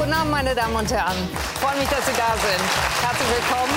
[0.00, 1.28] Guten Abend, meine Damen und Herren.
[1.30, 2.68] Ich freue mich, dass Sie da sind.
[3.02, 3.74] Herzlich willkommen,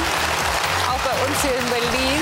[0.88, 2.22] auch bei uns hier in Berlin.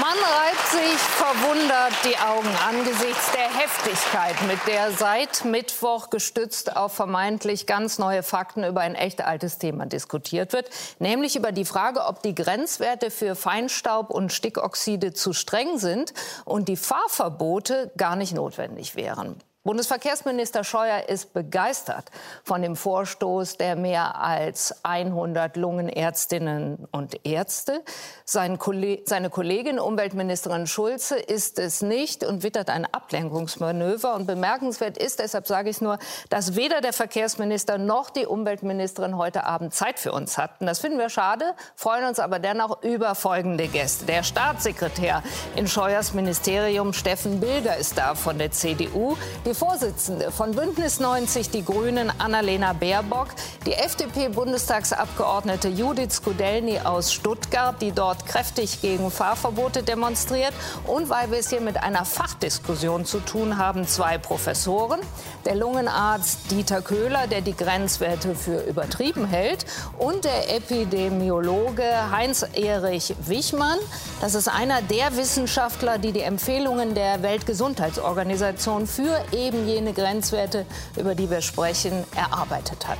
[0.00, 6.94] Man reibt sich verwundert die Augen angesichts der Heftigkeit, mit der seit Mittwoch gestützt auf
[6.94, 10.70] vermeintlich ganz neue Fakten über ein echt altes Thema diskutiert wird,
[11.00, 16.68] nämlich über die Frage, ob die Grenzwerte für Feinstaub und Stickoxide zu streng sind und
[16.68, 19.42] die Fahrverbote gar nicht notwendig wären.
[19.66, 22.12] Bundesverkehrsminister Scheuer ist begeistert
[22.44, 27.82] von dem Vorstoß der mehr als 100 Lungenärztinnen und Ärzte.
[28.24, 28.60] Sein
[29.06, 34.14] seine Kollegin Umweltministerin Schulze ist es nicht und wittert ein Ablenkungsmanöver.
[34.14, 35.98] Und bemerkenswert ist, deshalb sage ich nur,
[36.30, 40.66] dass weder der Verkehrsminister noch die Umweltministerin heute Abend Zeit für uns hatten.
[40.66, 41.44] Das finden wir schade,
[41.74, 44.06] freuen uns aber dennoch über folgende Gäste.
[44.06, 45.24] Der Staatssekretär
[45.56, 49.16] in Scheuers Ministerium, Steffen Bilger, ist da von der CDU.
[49.44, 53.28] Die Vorsitzende von Bündnis 90 Die Grünen, Annalena Baerbock,
[53.64, 60.52] die FDP-Bundestagsabgeordnete Judith Skudelny aus Stuttgart, die dort kräftig gegen Fahrverbote demonstriert.
[60.86, 65.00] Und weil wir es hier mit einer Fachdiskussion zu tun haben, zwei Professoren.
[65.46, 69.64] Der Lungenarzt Dieter Köhler, der die Grenzwerte für übertrieben hält,
[69.96, 73.78] und der Epidemiologe Heinz-Erich Wichmann.
[74.20, 80.66] Das ist einer der Wissenschaftler, die die Empfehlungen der Weltgesundheitsorganisation für e eben jene Grenzwerte,
[80.96, 82.98] über die wir sprechen, erarbeitet hat.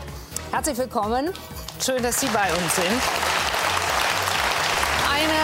[0.52, 1.30] Herzlich willkommen.
[1.84, 3.02] Schön, dass Sie bei uns sind.
[5.10, 5.42] Eine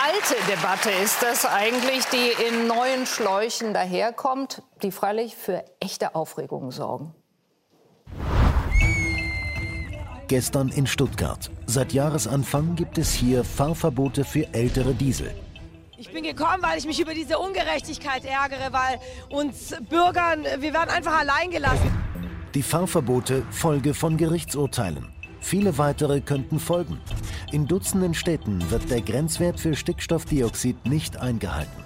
[0.00, 6.70] alte Debatte ist das eigentlich, die in neuen Schläuchen daherkommt, die freilich für echte Aufregung
[6.70, 7.12] sorgen.
[10.28, 11.50] Gestern in Stuttgart.
[11.66, 15.34] Seit Jahresanfang gibt es hier Fahrverbote für ältere Diesel.
[15.96, 20.90] Ich bin gekommen, weil ich mich über diese Ungerechtigkeit ärgere, weil uns Bürgern, wir werden
[20.90, 21.90] einfach allein gelassen.
[22.52, 25.12] Die Fahrverbote Folge von Gerichtsurteilen.
[25.40, 27.00] Viele weitere könnten folgen.
[27.52, 31.84] In Dutzenden Städten wird der Grenzwert für Stickstoffdioxid nicht eingehalten.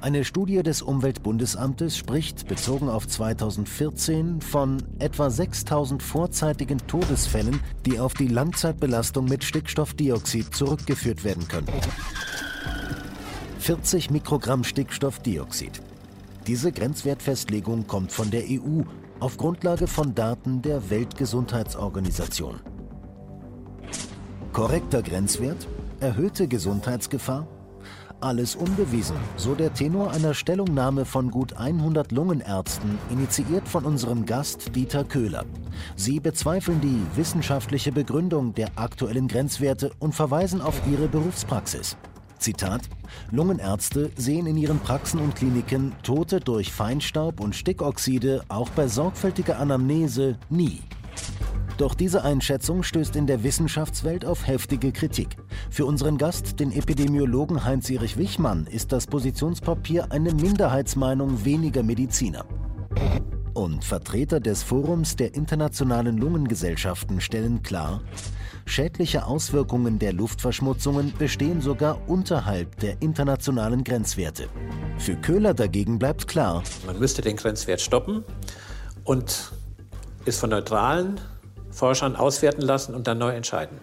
[0.00, 8.14] Eine Studie des Umweltbundesamtes spricht, bezogen auf 2014, von etwa 6000 vorzeitigen Todesfällen, die auf
[8.14, 11.68] die Langzeitbelastung mit Stickstoffdioxid zurückgeführt werden können.
[13.58, 15.80] 40 Mikrogramm Stickstoffdioxid.
[16.46, 18.82] Diese Grenzwertfestlegung kommt von der EU
[19.18, 22.60] auf Grundlage von Daten der Weltgesundheitsorganisation.
[24.52, 25.66] Korrekter Grenzwert,
[26.00, 27.48] erhöhte Gesundheitsgefahr,
[28.20, 34.74] alles unbewiesen, so der Tenor einer Stellungnahme von gut 100 Lungenärzten, initiiert von unserem Gast
[34.74, 35.44] Dieter Köhler.
[35.96, 41.96] Sie bezweifeln die wissenschaftliche Begründung der aktuellen Grenzwerte und verweisen auf ihre Berufspraxis.
[42.38, 42.82] Zitat:
[43.30, 49.58] Lungenärzte sehen in ihren Praxen und Kliniken Tote durch Feinstaub und Stickoxide auch bei sorgfältiger
[49.58, 50.80] Anamnese nie.
[51.78, 55.36] Doch diese Einschätzung stößt in der Wissenschaftswelt auf heftige Kritik.
[55.70, 62.46] Für unseren Gast, den Epidemiologen Heinz-Erich Wichmann, ist das Positionspapier eine Minderheitsmeinung weniger Mediziner.
[63.52, 68.00] Und Vertreter des Forums der internationalen Lungengesellschaften stellen klar,
[68.64, 74.48] schädliche Auswirkungen der Luftverschmutzungen bestehen sogar unterhalb der internationalen Grenzwerte.
[74.96, 78.24] Für Köhler dagegen bleibt klar, man müsste den Grenzwert stoppen
[79.04, 79.52] und
[80.24, 81.20] ist von neutralen
[81.76, 83.78] Forschern auswerten lassen und dann neu entscheiden.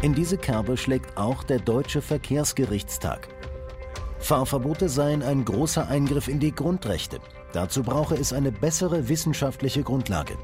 [0.00, 3.28] In diese Kerbe schlägt auch der Deutsche Verkehrsgerichtstag.
[4.20, 7.18] Fahrverbote seien ein großer Eingriff in die Grundrechte.
[7.52, 10.34] Dazu brauche es eine bessere wissenschaftliche Grundlage.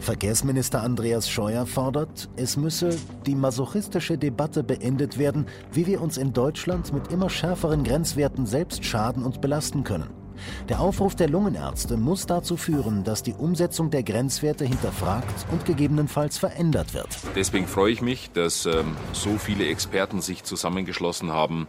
[0.00, 2.90] Verkehrsminister Andreas Scheuer fordert, es müsse
[3.24, 8.84] die masochistische Debatte beendet werden, wie wir uns in Deutschland mit immer schärferen Grenzwerten selbst
[8.84, 10.21] schaden und belasten können.
[10.68, 16.38] Der Aufruf der Lungenärzte muss dazu führen, dass die Umsetzung der Grenzwerte hinterfragt und gegebenenfalls
[16.38, 17.08] verändert wird.
[17.34, 21.66] Deswegen freue ich mich, dass ähm, so viele Experten sich zusammengeschlossen haben,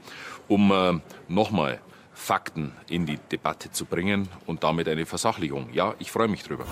[0.47, 1.79] um äh, nochmal
[2.13, 5.69] Fakten in die Debatte zu bringen und damit eine Versachlichung.
[5.73, 6.65] Ja, ich freue mich drüber.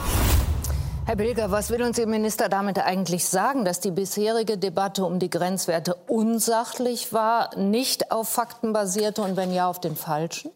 [1.08, 5.18] Herr Bilger, was will uns Ihr Minister damit eigentlich sagen, dass die bisherige Debatte um
[5.18, 10.52] die Grenzwerte unsachlich war, nicht auf Fakten basierte und wenn ja, auf den falschen?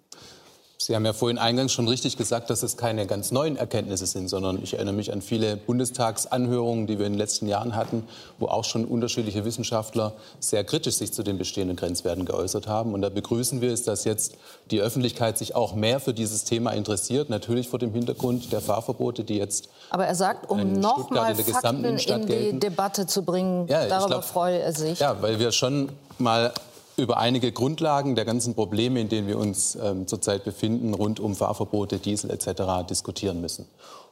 [0.77, 4.27] Sie haben ja vorhin eingangs schon richtig gesagt, dass es keine ganz neuen Erkenntnisse sind,
[4.27, 8.03] sondern ich erinnere mich an viele Bundestagsanhörungen, die wir in den letzten Jahren hatten,
[8.39, 12.93] wo auch schon unterschiedliche Wissenschaftler sehr kritisch sich zu den bestehenden Grenzwerten geäußert haben.
[12.93, 14.35] Und da begrüßen wir es, dass jetzt
[14.69, 19.23] die Öffentlichkeit sich auch mehr für dieses Thema interessiert, natürlich vor dem Hintergrund der Fahrverbote,
[19.23, 24.07] die jetzt Aber er sagt, um nochmal Fakten in die Debatte zu bringen, ja, darüber
[24.07, 24.99] glaub, freue er sich.
[24.99, 25.89] Ja, weil wir schon
[26.19, 26.51] mal
[26.97, 31.35] über einige Grundlagen der ganzen Probleme, in denen wir uns ähm, zurzeit befinden, rund um
[31.35, 32.87] Fahrverbote, Diesel etc.
[32.89, 33.65] diskutieren müssen.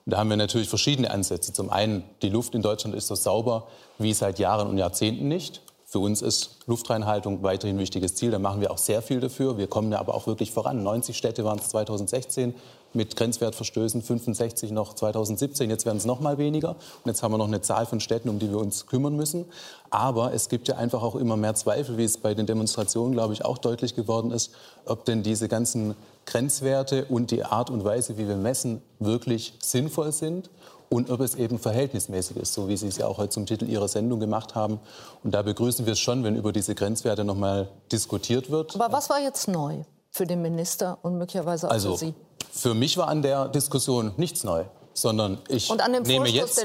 [0.05, 1.53] Und da haben wir natürlich verschiedene Ansätze.
[1.53, 5.61] Zum einen, die Luft in Deutschland ist so sauber wie seit Jahren und Jahrzehnten nicht.
[5.85, 8.31] Für uns ist Luftreinhaltung weiterhin ein wichtiges Ziel.
[8.31, 9.57] Da machen wir auch sehr viel dafür.
[9.57, 10.81] Wir kommen da aber auch wirklich voran.
[10.81, 12.55] 90 Städte waren es 2016
[12.93, 15.69] mit Grenzwertverstößen, 65 noch 2017.
[15.69, 16.69] Jetzt werden es noch mal weniger.
[16.71, 19.45] Und jetzt haben wir noch eine Zahl von Städten, um die wir uns kümmern müssen.
[19.89, 23.33] Aber es gibt ja einfach auch immer mehr Zweifel, wie es bei den Demonstrationen, glaube
[23.33, 24.51] ich, auch deutlich geworden ist,
[24.85, 25.95] ob denn diese ganzen
[26.25, 30.49] Grenzwerte und die Art und Weise, wie wir messen, wirklich sinnvoll sind
[30.93, 33.65] und ob es eben verhältnismäßig ist, so wie Sie es ja auch heute zum Titel
[33.65, 34.79] Ihrer Sendung gemacht haben.
[35.23, 38.75] Und da begrüßen wir es schon, wenn über diese Grenzwerte noch mal diskutiert wird.
[38.75, 42.13] Aber was war jetzt neu für den Minister und möglicherweise auch also, für Sie?
[42.55, 45.73] Für mich war an der Diskussion nichts neu sondern ich
[46.05, 46.63] nehme jetzt,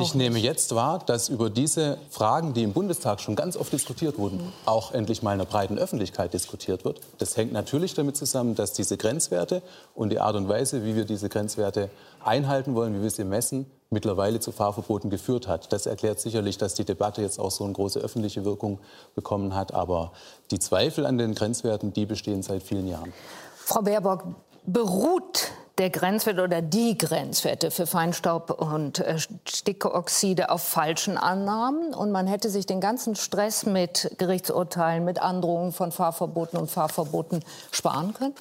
[0.00, 4.18] ich nehme jetzt wahr, dass über diese Fragen, die im Bundestag schon ganz oft diskutiert
[4.18, 4.52] wurden, mhm.
[4.66, 7.00] auch endlich mal in der breiten Öffentlichkeit diskutiert wird.
[7.18, 9.62] Das hängt natürlich damit zusammen, dass diese Grenzwerte
[9.94, 11.90] und die Art und Weise, wie wir diese Grenzwerte
[12.22, 15.72] einhalten wollen, wie wir sie messen, mittlerweile zu Fahrverboten geführt hat.
[15.72, 18.80] Das erklärt sicherlich, dass die Debatte jetzt auch so eine große öffentliche Wirkung
[19.14, 19.72] bekommen hat.
[19.72, 20.12] Aber
[20.50, 23.12] die Zweifel an den Grenzwerten, die bestehen seit vielen Jahren.
[23.56, 24.24] Frau Baerbock,
[24.66, 31.94] beruht der Grenzwert oder die Grenzwerte für Feinstaub und äh, Stickoxide auf falschen Annahmen.
[31.94, 37.44] Und man hätte sich den ganzen Stress mit Gerichtsurteilen, mit Androhungen von Fahrverboten und Fahrverboten
[37.70, 38.34] sparen können?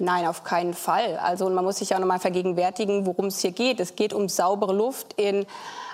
[0.00, 1.18] Nein, auf keinen Fall.
[1.18, 3.78] Also man muss sich auch noch mal vergegenwärtigen, worum es hier geht.
[3.78, 5.46] Es geht um saubere Luft in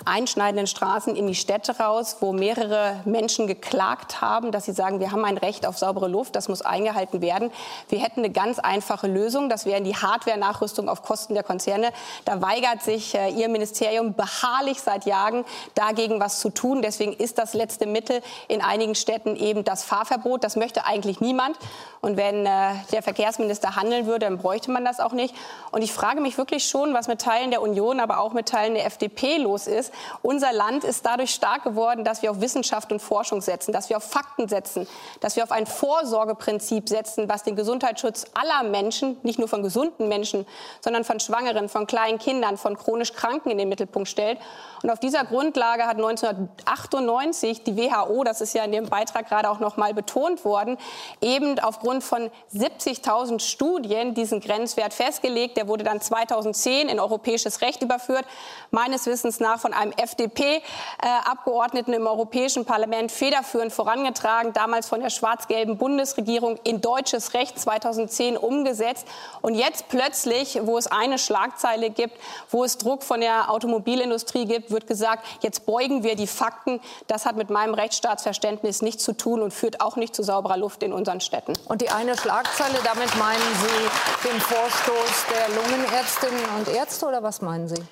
[0.05, 5.13] einschneidenden Straßen in die Städte raus, wo mehrere Menschen geklagt haben, dass sie sagen, wir
[5.13, 7.51] haben ein Recht auf saubere Luft, das muss eingehalten werden.
[7.89, 11.91] Wir hätten eine ganz einfache Lösung, das wäre die Hardware-Nachrüstung auf Kosten der Konzerne.
[12.25, 15.45] Da weigert sich äh, Ihr Ministerium beharrlich seit Jahren
[15.75, 16.83] dagegen was zu tun.
[16.83, 20.45] Deswegen ist das letzte Mittel in einigen Städten eben das Fahrverbot.
[20.45, 21.57] Das möchte eigentlich niemand.
[22.01, 25.35] Und wenn äh, der Verkehrsminister handeln würde, dann bräuchte man das auch nicht.
[25.71, 28.75] Und ich frage mich wirklich schon, was mit Teilen der Union, aber auch mit Teilen
[28.75, 29.90] der FDP los ist,
[30.23, 33.97] unser Land ist dadurch stark geworden, dass wir auf Wissenschaft und Forschung setzen, dass wir
[33.97, 34.87] auf Fakten setzen,
[35.21, 40.09] dass wir auf ein Vorsorgeprinzip setzen, was den Gesundheitsschutz aller Menschen, nicht nur von gesunden
[40.09, 40.47] Menschen,
[40.81, 44.39] sondern von Schwangeren, von kleinen Kindern, von chronisch Kranken in den Mittelpunkt stellt.
[44.83, 49.51] Und auf dieser Grundlage hat 1998 die WHO, das ist ja in dem Beitrag gerade
[49.51, 50.79] auch noch mal betont worden,
[51.21, 55.57] eben aufgrund von 70.000 Studien diesen Grenzwert festgelegt.
[55.57, 58.25] Der wurde dann 2010 in europäisches Recht überführt,
[58.71, 65.79] meines Wissens nach von einem FDP-Abgeordneten im Europäischen Parlament federführend vorangetragen, damals von der schwarz-gelben
[65.79, 69.07] Bundesregierung in deutsches Recht 2010 umgesetzt.
[69.41, 72.19] Und jetzt plötzlich, wo es eine Schlagzeile gibt,
[72.51, 76.81] wo es Druck von der Automobilindustrie gibt, wird gesagt, jetzt beugen wir die Fakten.
[77.07, 80.83] Das hat mit meinem Rechtsstaatsverständnis nichts zu tun und führt auch nicht zu sauberer Luft
[80.83, 81.55] in unseren Städten.
[81.67, 87.41] Und die eine Schlagzeile, damit meinen Sie den Vorstoß der Lungenärztinnen und Ärzte oder was
[87.41, 87.83] meinen Sie?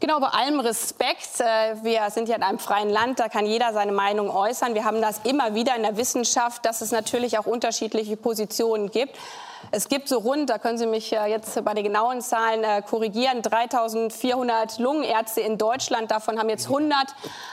[0.00, 1.40] Genau, bei allem Respekt.
[1.40, 4.74] Äh, wir sind ja in einem freien Land, da kann jeder seine Meinung äußern.
[4.74, 9.16] Wir haben das immer wieder in der Wissenschaft, dass es natürlich auch unterschiedliche Positionen gibt.
[9.70, 13.42] Es gibt so rund, da können Sie mich jetzt bei den genauen Zahlen äh, korrigieren,
[13.42, 16.10] 3.400 Lungenärzte in Deutschland.
[16.10, 16.96] Davon haben jetzt 100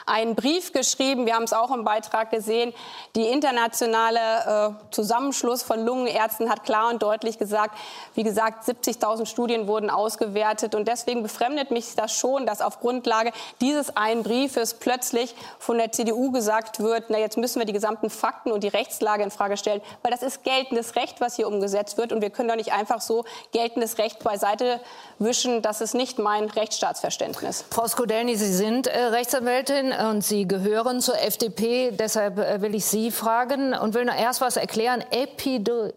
[0.05, 1.25] einen Brief geschrieben.
[1.25, 2.73] Wir haben es auch im Beitrag gesehen.
[3.15, 7.77] Die internationale äh, Zusammenschluss von Lungenärzten hat klar und deutlich gesagt,
[8.15, 10.75] wie gesagt, 70.000 Studien wurden ausgewertet.
[10.75, 13.31] Und deswegen befremdet mich das schon, dass auf Grundlage
[13.61, 18.09] dieses einen Briefes plötzlich von der CDU gesagt wird, na jetzt müssen wir die gesamten
[18.09, 21.97] Fakten und die Rechtslage in Frage stellen, weil das ist geltendes Recht, was hier umgesetzt
[21.97, 22.00] wird.
[22.09, 24.79] Und wir können doch nicht einfach so geltendes Recht beiseite
[25.19, 25.61] wischen.
[25.61, 27.65] Das ist nicht mein Rechtsstaatsverständnis.
[27.69, 31.91] Frau Skodelny, Sie sind äh, Rechtsanwältin und Sie gehören zur FDP.
[31.91, 35.03] Deshalb äh, will ich Sie fragen und will noch erst was erklären.
[35.11, 35.91] Epido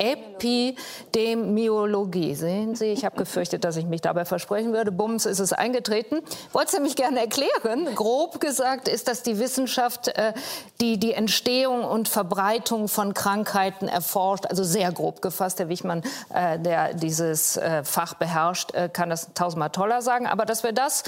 [0.00, 2.34] Epidemiologie.
[2.34, 4.90] Sehen Sie, ich habe gefürchtet, dass ich mich dabei versprechen würde.
[4.90, 6.20] Bums ist es eingetreten.
[6.52, 7.94] Wollte mich gerne erklären?
[7.94, 10.32] Grob gesagt ist das die Wissenschaft, äh,
[10.80, 14.46] die die Entstehung und Verbreitung von Krankheiten erforscht.
[14.46, 15.58] Also sehr grob gefasst.
[15.58, 16.02] Herr Wichmann,
[16.32, 20.26] äh, der dieses äh, Fach beherrscht, kann das tausendmal toller sagen.
[20.26, 21.02] Aber dass wir das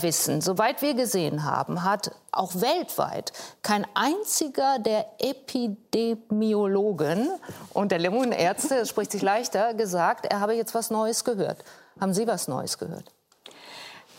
[0.00, 7.28] wissen, soweit wir gesehen haben, hat auch weltweit kein einziger der Epidemiologen
[7.72, 11.64] und der Lungenärzte, das spricht sich leichter, gesagt, er habe jetzt was Neues gehört.
[12.00, 13.12] Haben Sie was Neues gehört?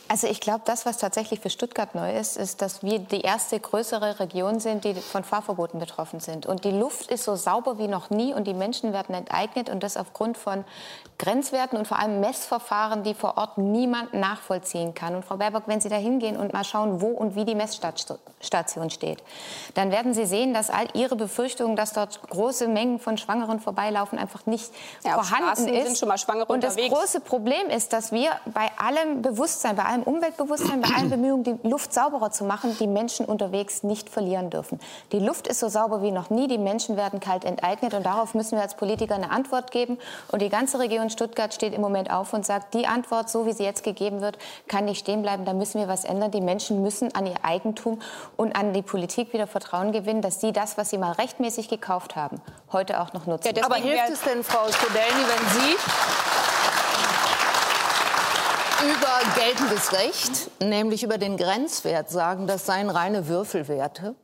[0.07, 3.59] Also ich glaube, das, was tatsächlich für Stuttgart neu ist, ist, dass wir die erste
[3.59, 6.45] größere Region sind, die von Fahrverboten betroffen sind.
[6.45, 9.81] Und die Luft ist so sauber wie noch nie und die Menschen werden enteignet und
[9.81, 10.63] das aufgrund von
[11.17, 15.15] Grenzwerten und vor allem Messverfahren, die vor Ort niemand nachvollziehen kann.
[15.15, 18.89] Und Frau Baerbock, wenn Sie da hingehen und mal schauen, wo und wie die Messstation
[18.89, 19.23] steht,
[19.73, 24.19] dann werden Sie sehen, dass all Ihre Befürchtungen, dass dort große Mengen von Schwangeren vorbeilaufen,
[24.19, 24.71] einfach nicht
[25.03, 26.03] ja, vorhanden ist.
[26.47, 31.09] Und das große Problem ist, dass wir bei allem Bewusstsein, bei allem Umweltbewusstsein, bei allen
[31.11, 34.79] Bemühungen, die Luft sauberer zu machen, die Menschen unterwegs nicht verlieren dürfen.
[35.11, 38.33] Die Luft ist so sauber wie noch nie, die Menschen werden kalt enteignet und darauf
[38.33, 39.97] müssen wir als Politiker eine Antwort geben.
[40.31, 43.53] Und die ganze Region Stuttgart steht im Moment auf und sagt, die Antwort, so wie
[43.53, 44.37] sie jetzt gegeben wird,
[44.67, 46.31] kann nicht stehen bleiben, da müssen wir was ändern.
[46.31, 47.99] Die Menschen müssen an ihr Eigentum
[48.37, 52.15] und an die Politik wieder Vertrauen gewinnen, dass sie das, was sie mal rechtmäßig gekauft
[52.15, 53.53] haben, heute auch noch nutzen.
[53.55, 55.75] Ja, Aber hilft es denn, Frau Studelny, wenn Sie
[58.85, 64.15] über geltendes Recht, nämlich über den Grenzwert, sagen, das seien reine Würfelwerte?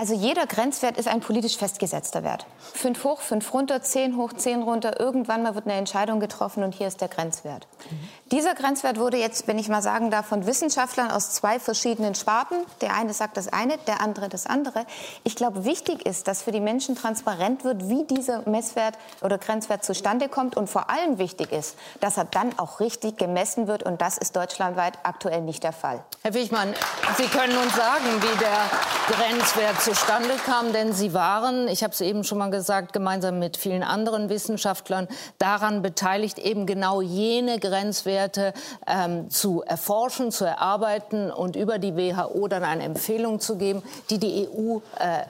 [0.00, 2.46] Also jeder Grenzwert ist ein politisch festgesetzter Wert.
[2.72, 5.00] Fünf hoch, fünf runter, zehn hoch, zehn runter.
[5.00, 7.66] Irgendwann mal wird eine Entscheidung getroffen und hier ist der Grenzwert.
[7.90, 8.08] Mhm.
[8.30, 12.58] Dieser Grenzwert wurde jetzt, wenn ich mal sagen darf, von Wissenschaftlern aus zwei verschiedenen Sparten.
[12.80, 14.86] Der eine sagt das eine, der andere das andere.
[15.24, 19.84] Ich glaube, wichtig ist, dass für die Menschen transparent wird, wie dieser Messwert oder Grenzwert
[19.84, 20.56] zustande kommt.
[20.56, 23.82] Und vor allem wichtig ist, dass er dann auch richtig gemessen wird.
[23.82, 26.04] Und das ist deutschlandweit aktuell nicht der Fall.
[26.22, 26.72] Herr Wichmann,
[27.16, 32.02] Sie können uns sagen, wie der Grenzwert zustande kam, denn Sie waren, ich habe es
[32.02, 38.52] eben schon mal gesagt, gemeinsam mit vielen anderen Wissenschaftlern daran beteiligt, eben genau jene Grenzwerte
[38.86, 44.18] ähm, zu erforschen, zu erarbeiten und über die WHO dann eine Empfehlung zu geben, die
[44.18, 45.22] die EU äh,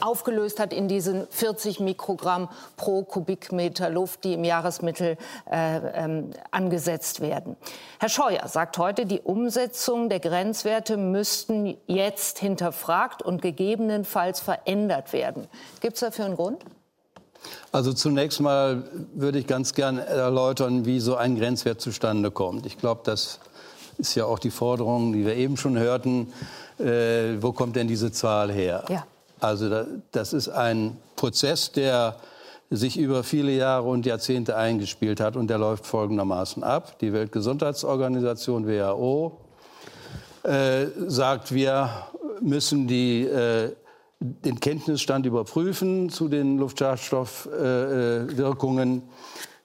[0.00, 5.16] aufgelöst hat in diesen 40 Mikrogramm pro Kubikmeter Luft, die im Jahresmittel
[5.50, 7.56] äh, ähm, angesetzt werden.
[7.98, 15.46] Herr Scheuer sagt heute, die Umsetzung der Grenzwerte müssten jetzt hinterfragt und gegebenenfalls verändert werden.
[15.80, 16.64] Gibt es dafür einen Grund?
[17.72, 18.84] Also zunächst mal
[19.14, 22.66] würde ich ganz gern erläutern, wie so ein Grenzwert zustande kommt.
[22.66, 23.40] Ich glaube, das
[23.98, 26.32] ist ja auch die Forderung, die wir eben schon hörten.
[26.78, 28.84] Äh, wo kommt denn diese Zahl her?
[28.88, 29.06] Ja.
[29.40, 32.16] Also das ist ein Prozess, der
[32.70, 36.98] sich über viele Jahre und Jahrzehnte eingespielt hat und der läuft folgendermaßen ab.
[37.00, 39.38] Die Weltgesundheitsorganisation WHO
[40.42, 41.90] äh, sagt, wir
[42.40, 43.72] müssen die, äh,
[44.20, 49.02] den Kenntnisstand überprüfen zu den Luftschadstoffwirkungen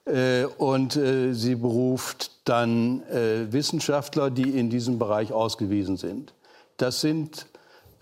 [0.06, 6.34] äh, äh, und äh, sie beruft dann äh, Wissenschaftler, die in diesem Bereich ausgewiesen sind.
[6.76, 7.46] Das sind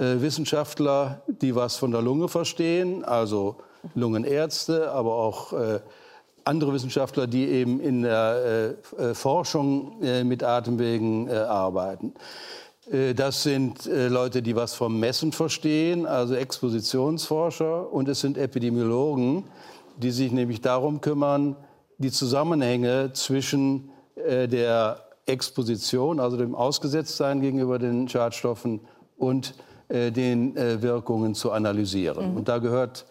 [0.01, 3.57] Wissenschaftler, die was von der Lunge verstehen, also
[3.95, 5.81] Lungenärzte, aber auch äh,
[6.45, 12.15] andere Wissenschaftler, die eben in der äh, äh Forschung äh, mit Atemwegen äh, arbeiten.
[13.15, 17.93] Das sind Leute, die was vom Messen verstehen, also Expositionsforscher.
[17.93, 19.45] Und es sind Epidemiologen,
[19.97, 21.55] die sich nämlich darum kümmern,
[21.99, 28.81] die Zusammenhänge zwischen der Exposition, also dem Ausgesetztsein gegenüber den Schadstoffen
[29.17, 29.55] und
[29.91, 32.31] äh, den äh, Wirkungen zu analysieren.
[32.31, 32.37] Mhm.
[32.37, 33.07] Und da gehört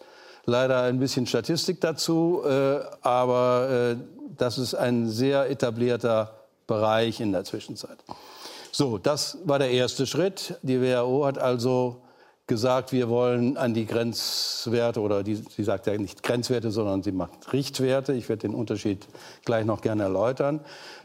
[0.46, 3.96] leider ein bisschen Statistik dazu, äh, aber
[4.36, 6.32] das ist ein sehr etablierter
[6.66, 7.98] Bereich in der Zwischenzeit.
[8.72, 10.58] So, das war der erste Schritt.
[10.62, 12.00] Die WHO hat also
[12.46, 17.12] gesagt, wir wollen an die Grenzwerte oder die, sie sagt ja nicht Grenzwerte, sondern sie
[17.12, 18.14] macht Richtwerte.
[18.14, 19.06] Ich werde den Unterschied
[19.44, 20.60] gleich noch gerne erläutern.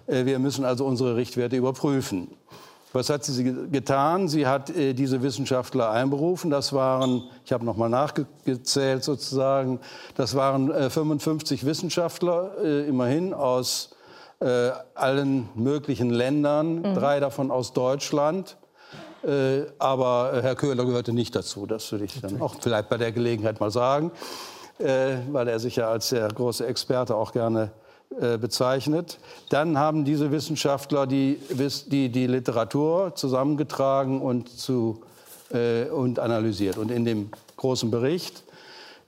[0.08, 2.29] Wir müssen also unsere Richtwerte überprüfen.
[2.95, 4.29] Was hat sie getan?
[4.29, 6.49] Sie hat äh, diese Wissenschaftler einberufen.
[6.49, 9.79] Das waren, ich habe noch mal nachgezählt sozusagen,
[10.15, 13.89] das waren äh, 55 Wissenschaftler, äh, immerhin aus
[14.39, 16.93] äh, allen möglichen Ländern, mhm.
[16.95, 18.55] drei davon aus Deutschland.
[19.23, 21.65] Äh, aber äh, Herr Köhler gehörte nicht dazu.
[21.65, 24.11] Das würde ich dann auch vielleicht bei der Gelegenheit mal sagen,
[24.77, 27.71] weil er sich ja als sehr große Experte auch gerne
[28.39, 29.19] bezeichnet.
[29.50, 31.38] Dann haben diese Wissenschaftler die,
[31.88, 35.01] die, die Literatur zusammengetragen und, zu,
[35.51, 36.77] äh, und analysiert.
[36.77, 38.45] Und in dem großen Bericht,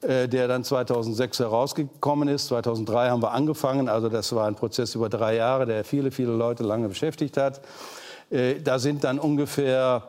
[0.02, 4.94] äh, der dann 2006 herausgekommen ist, 2003 haben wir angefangen, also das war ein Prozess
[4.94, 7.62] über drei Jahre, der viele, viele Leute lange beschäftigt hat.
[8.30, 10.04] Äh, da sind dann ungefähr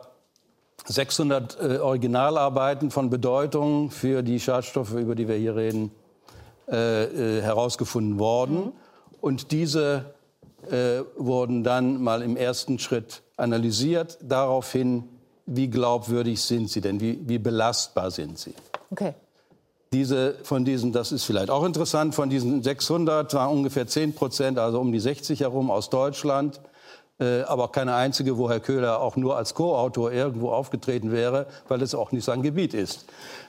[0.85, 5.91] 600 äh, Originalarbeiten von Bedeutung für die Schadstoffe, über die wir hier reden,
[6.71, 8.57] äh, herausgefunden worden.
[8.57, 8.71] Mhm.
[9.21, 10.13] Und diese
[10.69, 15.03] äh, wurden dann mal im ersten Schritt analysiert, daraufhin,
[15.45, 18.53] wie glaubwürdig sind sie denn, wie, wie belastbar sind sie.
[18.91, 19.13] Okay.
[19.91, 24.59] Diese, von diesen, das ist vielleicht auch interessant, von diesen 600 waren ungefähr 10 Prozent,
[24.59, 26.61] also um die 60 herum aus Deutschland.
[27.19, 31.81] Äh, aber keine einzige, wo Herr Köhler auch nur als Co-Autor irgendwo aufgetreten wäre, weil
[31.81, 33.05] es auch nicht sein Gebiet ist.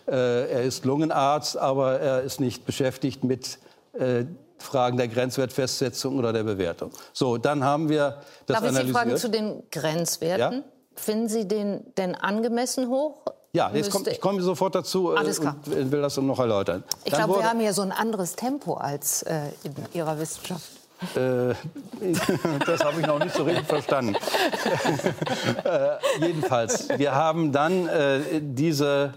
[0.07, 3.59] Äh, er ist Lungenarzt, aber er ist nicht beschäftigt mit
[3.93, 4.25] äh,
[4.59, 6.91] Fragen der Grenzwertfestsetzung oder der Bewertung.
[7.13, 8.97] So, dann haben wir das Darf ich Sie analysiert.
[8.97, 10.59] fragen zu den Grenzwerten?
[10.59, 10.65] Ja?
[10.97, 13.23] Finden Sie den denn angemessen hoch?
[13.53, 15.57] Ja, jetzt komm, ich komme sofort dazu Alles klar.
[15.67, 16.85] und will das noch erläutern.
[17.05, 20.80] Ich glaube, wir haben hier so ein anderes Tempo als äh, in Ihrer Wissenschaft.
[21.15, 21.55] Äh,
[22.67, 24.15] das habe ich noch nicht so richtig verstanden.
[25.65, 29.15] äh, jedenfalls, wir haben dann äh, diese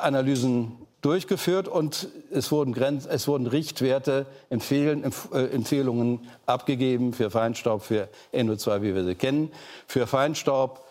[0.00, 7.82] Analysen durchgeführt und es wurden, Grenz es wurden Richtwerte, Empfehlen, Empf Empfehlungen abgegeben für Feinstaub,
[7.82, 9.50] für NO2, wie wir sie kennen.
[9.86, 10.84] Für Feinstaub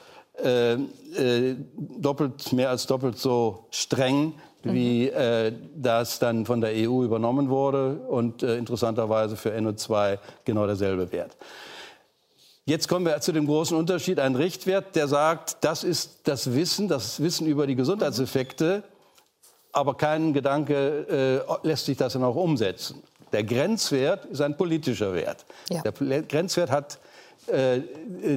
[2.00, 7.96] doppelt, mehr als doppelt so streng, wie äh, das dann von der EU übernommen wurde
[8.08, 11.36] und äh, interessanterweise für NO2 genau derselbe Wert.
[12.66, 14.20] Jetzt kommen wir zu dem großen Unterschied.
[14.20, 18.84] Ein Richtwert, der sagt, das ist das Wissen, das Wissen über die Gesundheitseffekte,
[19.72, 23.02] aber kein Gedanke äh, lässt sich das dann auch umsetzen.
[23.32, 25.46] Der Grenzwert ist ein politischer Wert.
[25.70, 25.82] Ja.
[25.82, 27.00] Der Grenzwert hat,
[27.48, 27.84] äh, äh,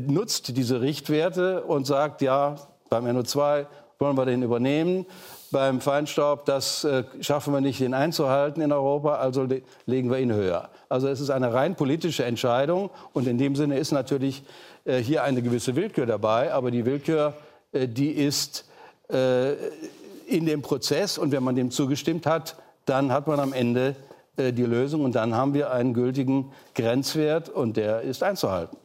[0.07, 2.57] nutzt diese Richtwerte und sagt, ja,
[2.89, 3.67] beim NO2
[3.99, 5.07] wollen wir den übernehmen.
[5.55, 10.19] Beim Feinstaub, das äh, schaffen wir nicht, den einzuhalten in Europa, also le legen wir
[10.19, 10.69] ihn höher.
[10.89, 14.43] Also es ist eine rein politische Entscheidung und in dem Sinne ist natürlich
[14.85, 17.35] äh, hier eine gewisse Willkür dabei, aber die Willkür,
[17.71, 18.65] äh, die ist
[20.27, 22.57] in dem Prozess und wenn man dem zugestimmt hat,
[22.87, 23.95] dann hat man am Ende
[24.39, 28.79] die Lösung und dann haben wir einen gültigen Grenzwert und der ist einzuhalten.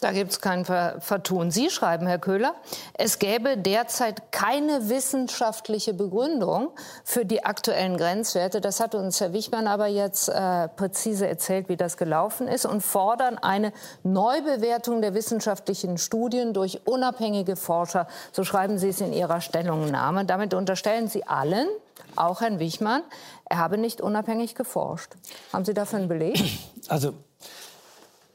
[0.00, 1.50] Da gibt es kein Ver Vertun.
[1.50, 2.54] Sie schreiben, Herr Köhler,
[2.94, 6.70] es gäbe derzeit keine wissenschaftliche Begründung
[7.04, 8.60] für die aktuellen Grenzwerte.
[8.60, 12.82] Das hat uns Herr Wichmann aber jetzt äh, präzise erzählt, wie das gelaufen ist, und
[12.82, 13.72] fordern eine
[14.02, 18.06] Neubewertung der wissenschaftlichen Studien durch unabhängige Forscher.
[18.32, 20.24] So schreiben Sie es in Ihrer Stellungnahme.
[20.24, 21.68] Damit unterstellen Sie allen,
[22.16, 23.02] auch Herrn Wichmann,
[23.44, 25.12] er habe nicht unabhängig geforscht.
[25.52, 26.42] Haben Sie dafür einen Beleg?
[26.88, 27.14] Also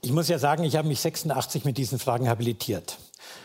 [0.02, 2.98] ich muss ja sagen, ich habe mich 86 mit diesen Fragen habilitiert.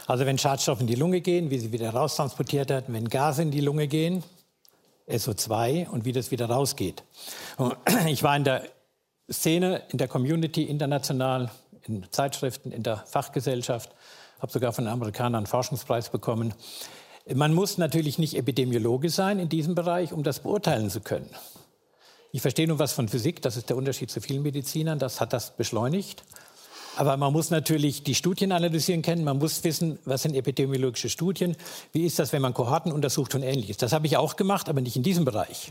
[0.07, 3.51] Also wenn Schadstoffe in die Lunge gehen, wie sie wieder raustransportiert werden, wenn Gase in
[3.51, 4.23] die Lunge gehen,
[5.09, 7.03] SO2 und wie das wieder rausgeht.
[7.57, 8.63] Und Ich war in der
[9.31, 11.51] Szene, in der Community international,
[11.83, 13.91] in Zeitschriften, in der Fachgesellschaft,
[14.41, 16.55] habe sogar von den Amerikanern einen Forschungspreis bekommen.
[17.33, 21.31] Man muss natürlich nicht Epidemiologe sein in diesem Bereich, um das beurteilen zu können.
[22.33, 25.33] Ich verstehe nun was von Physik, das ist der Unterschied zu vielen Medizinern, das hat
[25.33, 26.25] das beschleunigt.
[26.97, 31.57] Aber man muss natürlich die Studien analysieren können, man muss wissen, was sind epidemiologische Studien,
[31.93, 33.77] wie ist das, wenn man Kohorten untersucht und ähnliches.
[33.77, 35.71] Das habe ich auch gemacht, aber nicht in diesem Bereich.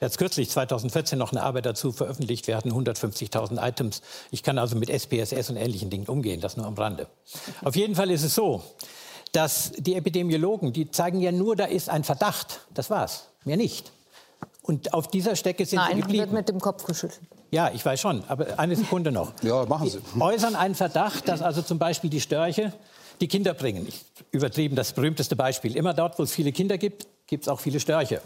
[0.00, 2.46] Jetzt kürzlich, 2014, noch eine Arbeit dazu veröffentlicht.
[2.46, 4.00] Wir hatten 150.000 Items.
[4.30, 7.08] Ich kann also mit SPSS und ähnlichen Dingen umgehen, das nur am Rande.
[7.64, 8.62] Auf jeden Fall ist es so,
[9.32, 12.60] dass die Epidemiologen, die zeigen ja nur, da ist ein Verdacht.
[12.74, 13.92] Das war's, mehr nicht.
[14.68, 16.24] Und auf dieser Strecke sind sie Nein, geblieben.
[16.24, 17.22] wird mit dem Kopf geschüttelt.
[17.50, 19.32] Ja, ich weiß schon, aber eine Sekunde noch.
[19.42, 19.98] Ja, machen Sie.
[20.14, 22.74] Die äußern einen Verdacht, dass also zum Beispiel die Störche
[23.22, 23.86] die Kinder bringen.
[23.88, 25.74] Ich übertrieben das berühmteste Beispiel.
[25.74, 28.20] Immer dort, wo es viele Kinder gibt, gibt es auch viele Störche.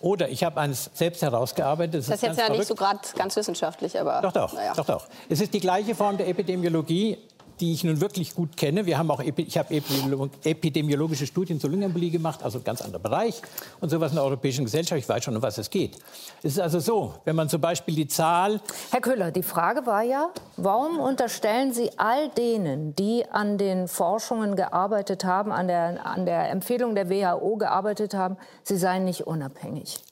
[0.00, 2.08] Oder ich habe eines selbst herausgearbeitet.
[2.08, 3.02] Das ist jetzt ja nicht so verrückt.
[3.02, 4.22] gerade ganz wissenschaftlich, aber.
[4.22, 4.72] Doch, doch, naja.
[4.74, 5.08] doch, doch.
[5.28, 7.18] Es ist die gleiche Form der Epidemiologie,
[7.60, 8.86] die ich nun wirklich gut kenne.
[8.86, 13.02] Wir haben auch, ich habe epidemiolo- epidemiologische Studien zur Lungenembolie gemacht, also ein ganz anderer
[13.02, 13.40] Bereich
[13.80, 15.00] und sowas in der Europäischen Gesellschaft.
[15.00, 15.98] Ich weiß schon, um was es geht.
[16.42, 20.02] Es ist also so, wenn man zum Beispiel die Zahl Herr Köhler, die Frage war
[20.02, 26.26] ja, warum unterstellen Sie all denen, die an den Forschungen gearbeitet haben, an der, an
[26.26, 30.05] der Empfehlung der WHO gearbeitet haben, sie seien nicht unabhängig?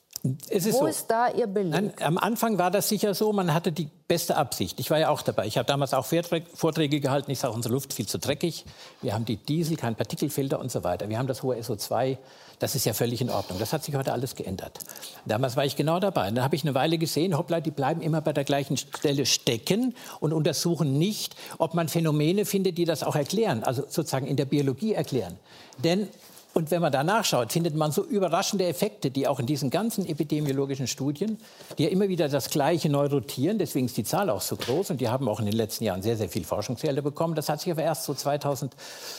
[0.49, 0.85] Es ist Wo so.
[0.87, 1.71] ist da Ihr Beleg?
[1.71, 4.79] Nein, am Anfang war das sicher so, man hatte die beste Absicht.
[4.79, 5.45] Ich war ja auch dabei.
[5.47, 7.31] Ich habe damals auch Vorträ- Vorträge gehalten.
[7.31, 8.65] Ich sage, unsere Luft viel zu dreckig.
[9.01, 11.09] Wir haben die Diesel, kein Partikelfilter und so weiter.
[11.09, 12.17] Wir haben das hohe SO2.
[12.59, 13.59] Das ist ja völlig in Ordnung.
[13.59, 14.79] Das hat sich heute alles geändert.
[15.25, 16.29] Damals war ich genau dabei.
[16.29, 19.25] Und dann habe ich eine Weile gesehen, hoppla, die bleiben immer bei der gleichen Stelle
[19.25, 24.37] stecken und untersuchen nicht, ob man Phänomene findet, die das auch erklären, also sozusagen in
[24.37, 25.37] der Biologie erklären.
[25.83, 26.07] Denn
[26.55, 30.05] und wenn man da nachschaut, findet man so überraschende Effekte, die auch in diesen ganzen
[30.05, 31.37] epidemiologischen Studien,
[31.77, 34.91] die ja immer wieder das Gleiche neu rotieren, deswegen ist die Zahl auch so groß
[34.91, 37.35] und die haben auch in den letzten Jahren sehr, sehr viel Forschungsgelder bekommen.
[37.35, 38.73] Das hat sich aber erst so 2000,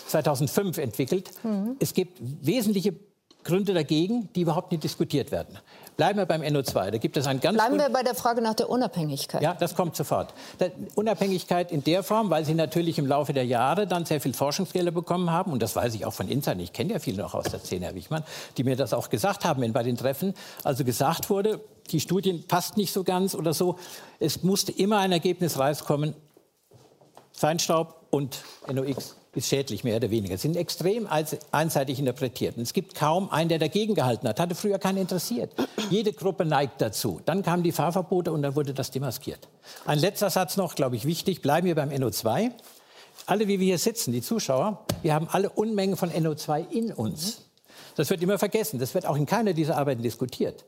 [0.09, 1.31] 2005 entwickelt.
[1.79, 2.95] Es gibt wesentliche
[3.47, 5.59] Gründe dagegen, die überhaupt nicht diskutiert werden.
[5.97, 6.91] Bleiben wir beim NO2.
[6.91, 9.41] Da gibt es einen ganz Bleiben wir bei der Frage nach der Unabhängigkeit.
[9.41, 10.35] ja, das kommt sofort.
[10.59, 14.35] Da- Unabhängigkeit in der Form, weil sie natürlich im Laufe der Jahre dann sehr viel
[14.35, 15.53] Forschungsgelder bekommen haben.
[15.53, 16.61] Und das weiß ich auch von Insider.
[16.61, 18.25] Ich kenne ja viele noch aus der Szene, Herr Wichmann,
[18.59, 21.61] die mir das auch gesagt haben, wenn bei den Treffen also gesagt wurde,
[21.93, 23.77] die Studien passt nicht so ganz oder so.
[24.19, 26.15] Es musste immer ein Ergebnis rauskommen.
[27.37, 30.37] Feinstaub und NOx ist schädlich, mehr oder weniger.
[30.39, 31.07] Sie sind extrem
[31.53, 32.57] einseitig interpretiert.
[32.57, 34.41] Und es gibt kaum einen, der dagegen gehalten hat.
[34.41, 35.53] Hatte früher keinen interessiert.
[35.91, 37.21] Jede Gruppe neigt dazu.
[37.27, 39.49] Dann kamen die Fahrverbote und dann wurde das demaskiert.
[39.85, 41.43] Ein letzter Satz noch, glaube ich, wichtig.
[41.43, 42.51] Bleiben wir beim NO2.
[43.27, 47.43] Alle, wie wir hier sitzen, die Zuschauer, wir haben alle Unmengen von NO2 in uns.
[47.97, 48.79] Das wird immer vergessen.
[48.79, 50.65] Das wird auch in keiner dieser Arbeiten diskutiert.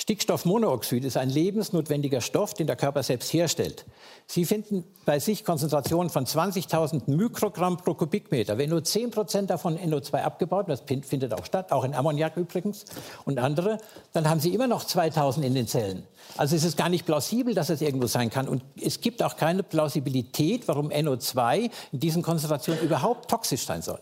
[0.00, 3.84] Stickstoffmonoxid ist ein lebensnotwendiger Stoff, den der Körper selbst herstellt.
[4.26, 8.56] Sie finden bei sich Konzentrationen von 20.000 Mikrogramm pro Kubikmeter.
[8.56, 12.86] Wenn nur 10 Prozent davon NO2 abgebaut, das findet auch statt, auch in Ammoniak übrigens
[13.26, 13.76] und andere,
[14.14, 16.06] dann haben Sie immer noch 2.000 in den Zellen.
[16.38, 18.48] Also es ist gar nicht plausibel, dass es irgendwo sein kann.
[18.48, 24.00] Und es gibt auch keine Plausibilität, warum NO2 in diesen Konzentrationen überhaupt toxisch sein soll.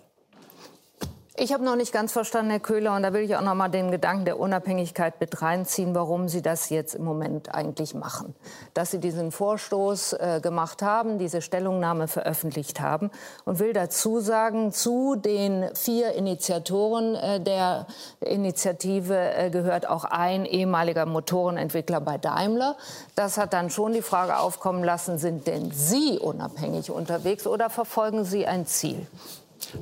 [1.40, 3.68] Ich habe noch nicht ganz verstanden, Herr Köhler, und da will ich auch noch mal
[3.68, 8.34] den Gedanken der Unabhängigkeit mit reinziehen, warum Sie das jetzt im Moment eigentlich machen.
[8.74, 13.12] Dass Sie diesen Vorstoß äh, gemacht haben, diese Stellungnahme veröffentlicht haben
[13.44, 17.86] und will dazu sagen, zu den vier Initiatoren äh, der
[18.18, 22.76] Initiative äh, gehört auch ein ehemaliger Motorenentwickler bei Daimler.
[23.14, 28.24] Das hat dann schon die Frage aufkommen lassen, sind denn Sie unabhängig unterwegs oder verfolgen
[28.24, 29.06] Sie ein Ziel?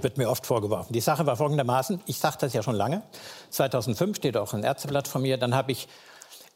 [0.00, 0.92] Wird mir oft vorgeworfen.
[0.92, 3.02] Die Sache war folgendermaßen, ich sage das ja schon lange,
[3.50, 5.88] 2005 steht auch ein Ärzteblatt von mir, dann habe ich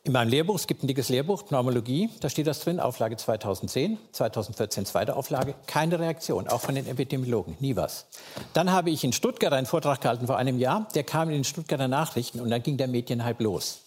[0.03, 3.99] in meinem Lehrbuch, es gibt ein dickes Lehrbuch, Pneumologie, da steht das drin, Auflage 2010,
[4.13, 8.07] 2014 zweite Auflage, keine Reaktion, auch von den Epidemiologen, nie was.
[8.55, 11.45] Dann habe ich in Stuttgart einen Vortrag gehalten vor einem Jahr, der kam in den
[11.45, 13.83] Stuttgarter Nachrichten und dann ging der Medienhype los.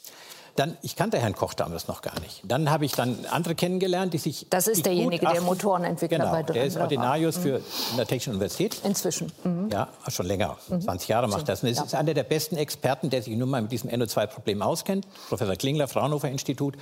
[0.55, 2.41] Dann, ich kannte Herrn Koch damals noch gar nicht.
[2.43, 4.45] Dann habe ich dann andere kennengelernt, die sich.
[4.51, 7.97] Das ist derjenige, der Motorenentwickler genau, bei Daimler Der ist Ordinarius für mhm.
[7.97, 8.79] der Technischen Universität.
[8.83, 9.31] Inzwischen.
[9.43, 9.69] Mhm.
[9.71, 10.57] Ja, schon länger.
[10.69, 10.81] Mhm.
[10.81, 11.63] 20 Jahre macht das.
[11.63, 11.83] Und es ja.
[11.85, 15.07] ist einer der besten Experten, der sich nun mal mit diesem NO2-Problem auskennt.
[15.29, 16.75] Professor Klingler, Fraunhofer Institut.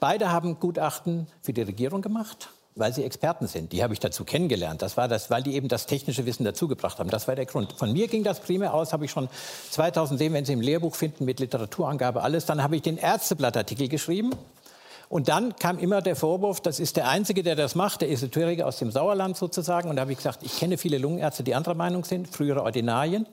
[0.00, 3.72] Beide haben Gutachten für die Regierung gemacht weil sie Experten sind.
[3.72, 4.82] Die habe ich dazu kennengelernt.
[4.82, 7.08] Das war das, weil die eben das technische Wissen dazugebracht haben.
[7.08, 7.72] Das war der Grund.
[7.74, 9.28] Von mir ging das primär aus, habe ich schon
[9.70, 12.46] 2010, wenn Sie im Lehrbuch finden, mit Literaturangabe alles.
[12.46, 14.32] Dann habe ich den Ärzteblattartikel geschrieben.
[15.14, 18.66] Und dann kam immer der Vorwurf, das ist der Einzige, der das macht, der Esoteriker
[18.66, 19.88] aus dem Sauerland sozusagen.
[19.88, 23.28] Und da habe ich gesagt, ich kenne viele Lungenärzte, die anderer Meinung sind, frühere Ordinarien.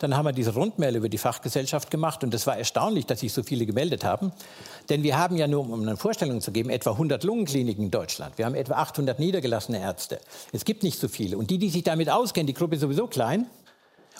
[0.00, 3.32] Dann haben wir diese Rundmail über die Fachgesellschaft gemacht und es war erstaunlich, dass sich
[3.32, 4.30] so viele gemeldet haben.
[4.90, 8.36] Denn wir haben ja nur, um eine Vorstellung zu geben, etwa 100 Lungenkliniken in Deutschland.
[8.36, 10.20] Wir haben etwa 800 niedergelassene Ärzte.
[10.52, 11.38] Es gibt nicht so viele.
[11.38, 13.46] Und die, die sich damit auskennen, die Gruppe ist sowieso klein.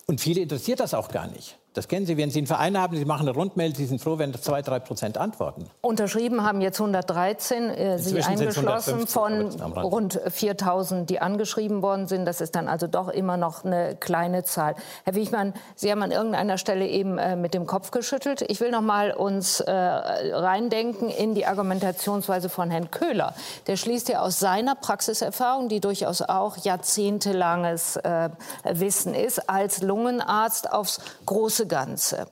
[0.07, 1.59] Und viele interessiert das auch gar nicht.
[1.75, 4.19] Das kennen Sie, wenn Sie einen Verein haben, Sie machen eine Rundmail, Sie sind froh,
[4.19, 5.71] wenn zwei, drei Prozent antworten.
[5.81, 12.27] Unterschrieben haben jetzt 113, äh, Sie eingeschlossen von rund 4000, die angeschrieben worden sind.
[12.27, 14.75] Das ist dann also doch immer noch eine kleine Zahl.
[15.05, 18.43] Herr Wichmann, Sie haben an irgendeiner Stelle eben äh, mit dem Kopf geschüttelt.
[18.49, 23.35] Ich will noch mal uns äh, reindenken in die Argumentationsweise von Herrn Köhler.
[23.67, 28.29] Der schließt ja aus seiner Praxiserfahrung, die durchaus auch jahrzehntelanges äh,
[28.65, 32.27] Wissen ist, als Lungenarzt aufs große große Ganze.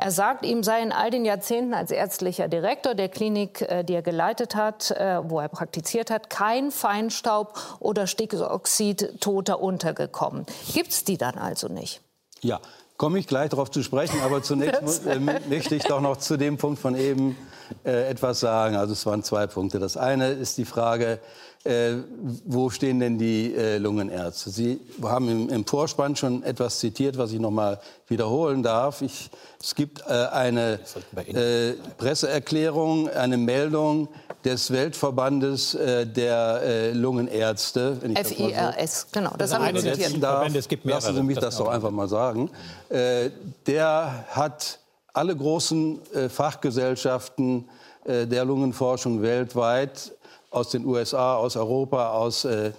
[0.00, 3.94] Er sagt, ihm sei in all den Jahrzehnten als ärztlicher Direktor der Klinik, äh, die
[3.94, 10.46] er geleitet hat, äh, wo er praktiziert hat, kein Feinstaub oder Stickoxid toter untergekommen.
[10.72, 12.00] Gibt es die dann also nicht?
[12.42, 12.60] Ja,
[12.96, 14.20] komme ich gleich darauf zu sprechen.
[14.24, 17.36] Aber zunächst äh, möchte ich doch noch zu dem Punkt von eben
[17.84, 18.76] äh, etwas sagen.
[18.76, 19.78] Also es waren zwei Punkte.
[19.78, 21.20] Das eine ist die Frage,
[21.64, 21.96] äh,
[22.44, 24.50] wo stehen denn die äh, Lungenärzte?
[24.50, 29.02] Sie haben im, im, Vorspann schon etwas zitiert, was ich noch mal wiederholen darf.
[29.02, 29.28] Ich,
[29.60, 30.78] es gibt äh, eine
[31.16, 34.08] äh, Presseerklärung, eine Meldung
[34.44, 37.96] des Weltverbandes äh, der äh, Lungenärzte.
[37.96, 40.22] FIRS, so genau, das, das haben wir zitiert.
[40.22, 42.50] Darf, es gibt mehrere, Lassen Sie mich das, doch einfach mal sagen.
[42.88, 44.78] der hat
[45.18, 47.68] alle großen Fachgesellschaften
[48.06, 50.12] der Lungenforschung weltweit
[50.50, 52.72] aus den USA, aus Europa, aus äh,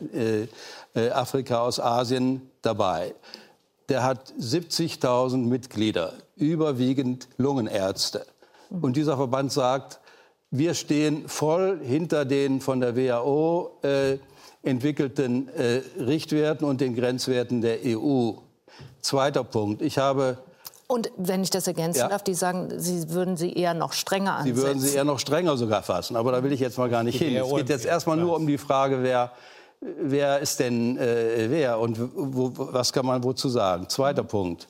[0.95, 3.13] äh, Afrika, aus Asien dabei.
[3.89, 8.25] Der hat 70.000 Mitglieder, überwiegend Lungenärzte.
[8.69, 9.99] Und dieser Verband sagt,
[10.52, 14.17] wir stehen voll hinter den von der WHO äh,
[14.63, 18.34] entwickelten äh, Richtwerten und den Grenzwerten der EU.
[19.02, 19.82] Zweiter Punkt.
[19.82, 20.38] Ich habe
[20.91, 22.08] und wenn ich das ergänzen ja.
[22.08, 24.56] darf, die sagen, sie würden sie eher noch strenger ansetzen.
[24.56, 26.15] Sie würden sie eher noch strenger sogar fassen.
[26.15, 27.36] Aber da will ich jetzt mal gar nicht hin.
[27.36, 29.32] Es geht jetzt erstmal nur um die Frage, wer,
[29.82, 33.88] wer ist denn äh, wer und wo, was kann man wozu sagen.
[33.88, 34.67] Zweiter Punkt.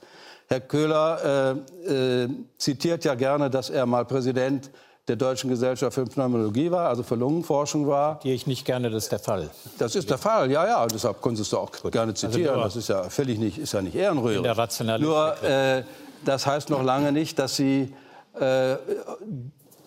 [0.50, 1.56] Herr Köhler
[1.88, 4.70] äh, äh, zitiert ja gerne, dass er mal Präsident
[5.08, 8.20] der Deutschen Gesellschaft für Pneumologie war, also für Lungenforschung war.
[8.20, 9.50] Gehe ich nicht gerne, das ist der Fall.
[9.78, 10.86] Das ist der Fall, ja, ja.
[10.86, 11.94] Deshalb konntest du auch Gut.
[11.94, 12.56] gerne also zitieren.
[12.56, 14.44] Also das ist ja völlig nicht, ist ja nicht ehrenrührig.
[14.44, 15.84] Der rationale Nur äh,
[16.26, 17.94] das heißt noch lange nicht, dass sie
[18.40, 18.78] äh,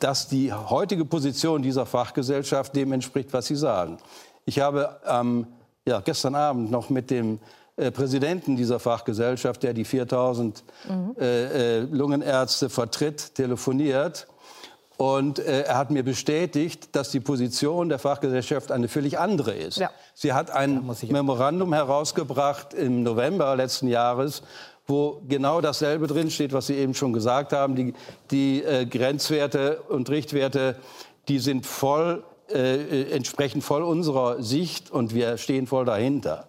[0.03, 3.99] dass die heutige Position dieser Fachgesellschaft dem entspricht, was Sie sagen.
[4.45, 5.47] Ich habe am
[5.87, 7.39] ja, gestern Abend noch mit dem
[7.77, 11.17] äh, Präsidenten dieser Fachgesellschaft, der die 4000 mhm.
[11.19, 14.27] äh, äh, Lungenärzte vertritt, telefoniert.
[14.97, 19.79] Und äh, er hat mir bestätigt, dass die Position der Fachgesellschaft eine völlig andere ist.
[19.79, 19.91] Ja.
[20.15, 24.43] Sie hat ein Memorandum herausgebracht im November letzten Jahres,
[24.87, 27.77] wo genau dasselbe drinsteht, was Sie eben schon gesagt haben.
[27.77, 27.95] Die,
[28.31, 30.77] die äh, Grenzwerte und Richtwerte,
[31.29, 36.49] die sind voll, äh, entsprechen voll unserer Sicht und wir stehen voll dahinter.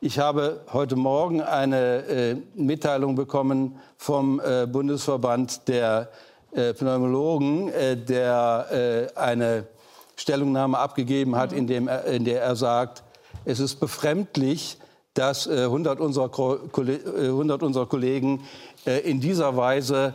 [0.00, 6.10] Ich habe heute Morgen eine äh, Mitteilung bekommen vom äh, Bundesverband der
[6.52, 9.66] äh, Pneumologen, äh, der äh, eine
[10.14, 13.02] Stellungnahme abgegeben hat, in, dem, in der er sagt,
[13.44, 14.78] es ist befremdlich,
[15.18, 16.30] dass 100 unserer,
[16.74, 18.42] 100 unserer Kollegen
[19.04, 20.14] in dieser Weise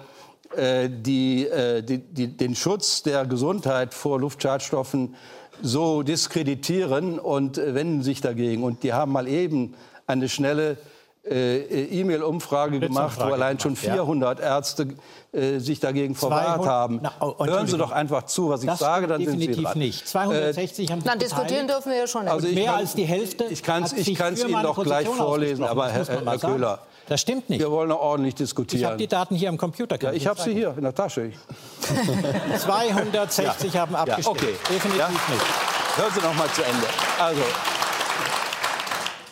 [0.55, 1.47] die,
[1.87, 5.15] die, die, den Schutz der Gesundheit vor Luftschadstoffen
[5.61, 8.63] so diskreditieren und wenden sich dagegen.
[8.63, 9.75] Und die haben mal eben
[10.07, 10.77] eine schnelle
[11.23, 14.45] äh, E-Mail-Umfrage gemacht, wo allein schon 400 ja.
[14.45, 14.87] Ärzte
[15.31, 16.99] äh, sich dagegen verwahrt haben.
[17.01, 19.77] Na, oh, Hören Sie doch einfach zu, was ich das sage, dann sind Sie dran.
[19.77, 20.07] nicht.
[20.07, 22.27] 260 äh, haben Dann diskutieren dürfen wir ja schon.
[22.27, 23.45] Also mehr kann, als die Hälfte.
[23.45, 26.79] Ich kann es Ihnen doch gleich vorlesen, aber Herr, Herr Köhler.
[27.07, 27.59] Das stimmt nicht.
[27.59, 28.79] Wir wollen noch ordentlich diskutieren.
[28.79, 30.01] Ich habe die Daten hier am Computer.
[30.01, 31.33] Ja, ich habe sie hier in der Tasche.
[32.57, 33.81] 260 ja.
[33.81, 34.41] haben abgestimmt.
[34.41, 34.55] Ja, okay.
[34.69, 35.09] Definitiv ja?
[35.09, 35.97] nicht.
[35.97, 36.87] Hören Sie noch mal zu Ende.
[37.19, 37.41] Also,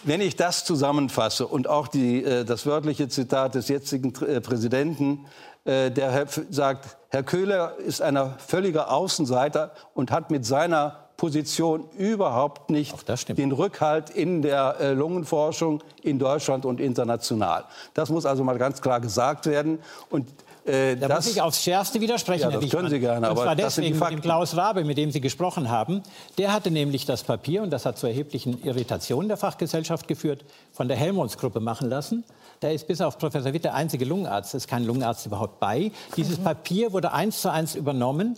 [0.04, 5.26] wenn ich das zusammenfasse und auch die, äh, das wörtliche Zitat des jetzigen äh, Präsidenten,
[5.66, 12.70] äh, der sagt, Herr Köhler ist ein völliger Außenseiter und hat mit seiner Position überhaupt
[12.70, 12.96] nicht
[13.38, 17.66] den Rückhalt in der Lungenforschung in Deutschland und international.
[17.94, 19.80] Das muss also mal ganz klar gesagt werden.
[20.10, 20.30] Und
[20.66, 22.52] äh, da das, muss ich aufs Schärfste widersprechen.
[22.52, 23.30] Ja, das können Sie gerne.
[23.30, 26.04] Und zwar deswegen mit dem Klaus Rabe, mit dem Sie gesprochen haben.
[26.38, 30.88] Der hatte nämlich das Papier, und das hat zu erheblichen Irritationen der Fachgesellschaft geführt, von
[30.88, 32.24] der Helmholtz-Gruppe machen lassen.
[32.60, 35.92] Da ist bis auf Professor Witt der einzige Lungenarzt, es ist kein Lungenarzt überhaupt bei.
[36.18, 36.44] Dieses mhm.
[36.44, 38.38] Papier wurde eins zu eins übernommen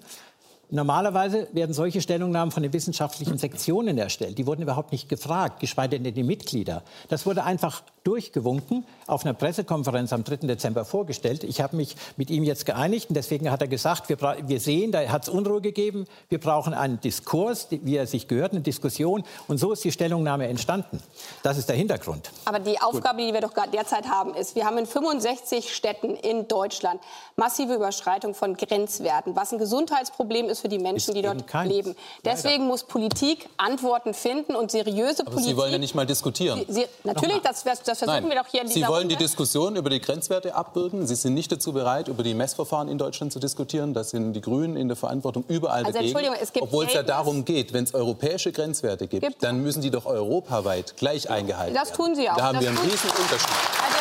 [0.74, 4.38] Normalerweise werden solche Stellungnahmen von den wissenschaftlichen Sektionen erstellt.
[4.38, 6.84] Die wurden überhaupt nicht gefragt, geschweige denn die Mitglieder.
[7.10, 10.48] Das wurde einfach durchgewunken, auf einer Pressekonferenz am 3.
[10.48, 11.44] Dezember vorgestellt.
[11.44, 14.94] Ich habe mich mit ihm jetzt geeinigt und deswegen hat er gesagt, wir, wir sehen,
[14.94, 19.24] da hat es Unruhe gegeben, wir brauchen einen Diskurs, wie er sich gehört, eine Diskussion
[19.48, 21.04] und so ist die Stellungnahme entstanden.
[21.44, 22.32] Das ist der Hintergrund.
[22.46, 26.48] Aber die Aufgabe, die wir doch derzeit haben, ist, wir haben in 65 Städten in
[26.48, 27.02] Deutschland
[27.36, 31.96] massive Überschreitung von Grenzwerten, was ein Gesundheitsproblem ist für die Menschen, die dort leben.
[32.26, 32.66] Deswegen Leider.
[32.66, 35.52] muss Politik Antworten finden und seriöse Aber Politik.
[35.52, 36.64] Sie wollen ja nicht mal diskutieren.
[36.68, 38.30] Sie, Sie, natürlich, das, das, versuchen Nein.
[38.30, 39.16] wir doch hier in dieser Sie wollen Runde.
[39.16, 41.08] die Diskussion über die Grenzwerte abbilden.
[41.08, 43.94] Sie sind nicht dazu bereit, über die Messverfahren in Deutschland zu diskutieren.
[43.94, 46.34] Das sind die Grünen in der Verantwortung überall also, dagegen.
[46.40, 49.92] Es Obwohl es ja darum geht, wenn es europäische Grenzwerte gibt, gibt, dann müssen die
[49.92, 51.88] doch europaweit gleich eingehalten werden.
[51.88, 52.36] Das tun Sie auch.
[52.36, 53.50] Da haben das wir einen riesen Unterschied.
[53.84, 53.98] Also,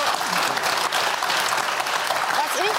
[2.41, 2.77] was ich,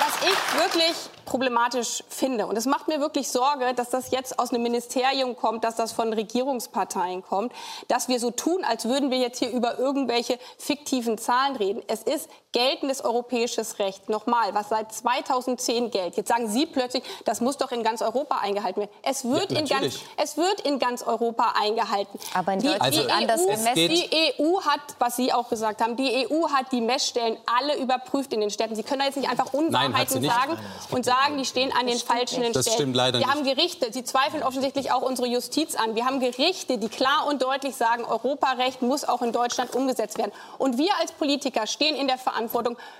[0.00, 2.46] was ich wirklich problematisch finde.
[2.48, 5.92] Und es macht mir wirklich Sorge, dass das jetzt aus einem Ministerium kommt, dass das
[5.92, 7.52] von Regierungsparteien kommt,
[7.86, 11.82] dass wir so tun, als würden wir jetzt hier über irgendwelche fiktiven Zahlen reden.
[11.86, 14.08] Es ist geltendes europäisches Recht.
[14.08, 16.16] Nochmal, was seit 2010 gilt.
[16.16, 18.92] Jetzt sagen Sie plötzlich, das muss doch in ganz Europa eingehalten werden.
[19.02, 22.18] Es wird, ja, in, ganz, es wird in ganz Europa eingehalten.
[22.34, 24.10] Aber in Deutschland also, die, anders EU, die
[24.40, 28.40] EU hat, was Sie auch gesagt haben, die EU hat die Messstellen alle überprüft in
[28.40, 28.74] den Städten.
[28.74, 30.58] Sie können da jetzt nicht einfach Unwahrheiten Nein, sagen
[30.90, 32.52] und sagen, die stehen an den falschen Stellen.
[32.52, 33.36] Das stimmt leider Wir nicht.
[33.36, 35.94] haben Gerichte, Sie zweifeln offensichtlich auch unsere Justiz an.
[35.94, 40.32] Wir haben Gerichte, die klar und deutlich sagen, Europarecht muss auch in Deutschland umgesetzt werden.
[40.58, 42.39] Und wir als Politiker stehen in der Verantwortung,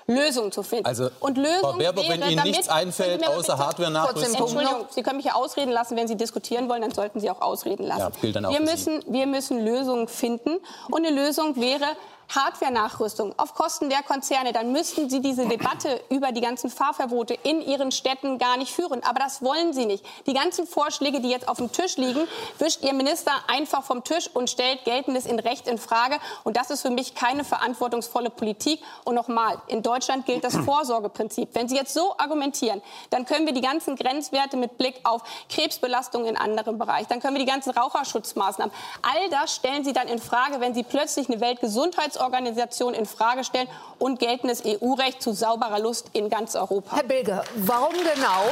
[0.06, 0.86] Lösungen zu finden.
[0.86, 4.34] Also, und Lösung Frau Baerbock, wenn Ihnen nichts einfällt, außer Hardware nachrüsten.
[4.34, 5.96] Entschuldigung, Sie können mich ja ausreden lassen.
[5.96, 8.12] Wenn Sie diskutieren wollen, dann sollten Sie auch ausreden lassen.
[8.22, 10.58] Ja, wir, müssen, wir müssen Lösungen finden.
[10.90, 11.86] Und eine Lösung wäre,
[12.34, 17.60] Hardware-Nachrüstung auf Kosten der Konzerne, dann müssten Sie diese Debatte über die ganzen Fahrverbote in
[17.60, 19.02] Ihren Städten gar nicht führen.
[19.04, 20.04] Aber das wollen Sie nicht.
[20.26, 22.26] Die ganzen Vorschläge, die jetzt auf dem Tisch liegen,
[22.58, 26.18] wischt Ihr Minister einfach vom Tisch und stellt Geltendes in Recht in Frage.
[26.44, 28.82] Und das ist für mich keine verantwortungsvolle Politik.
[29.04, 31.50] Und nochmal, in Deutschland gilt das Vorsorgeprinzip.
[31.52, 36.26] Wenn Sie jetzt so argumentieren, dann können wir die ganzen Grenzwerte mit Blick auf Krebsbelastung
[36.26, 40.18] in anderem Bereich, dann können wir die ganzen Raucherschutzmaßnahmen, all das stellen Sie dann in
[40.18, 45.78] Frage, wenn Sie plötzlich eine Weltgesundheits Organisation in Frage stellen und geltendes EU-Recht zu sauberer
[45.78, 46.96] Lust in ganz Europa.
[46.96, 48.44] Herr Bilger, warum genau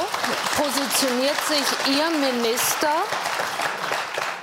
[0.55, 2.89] positioniert sich Ihr Minister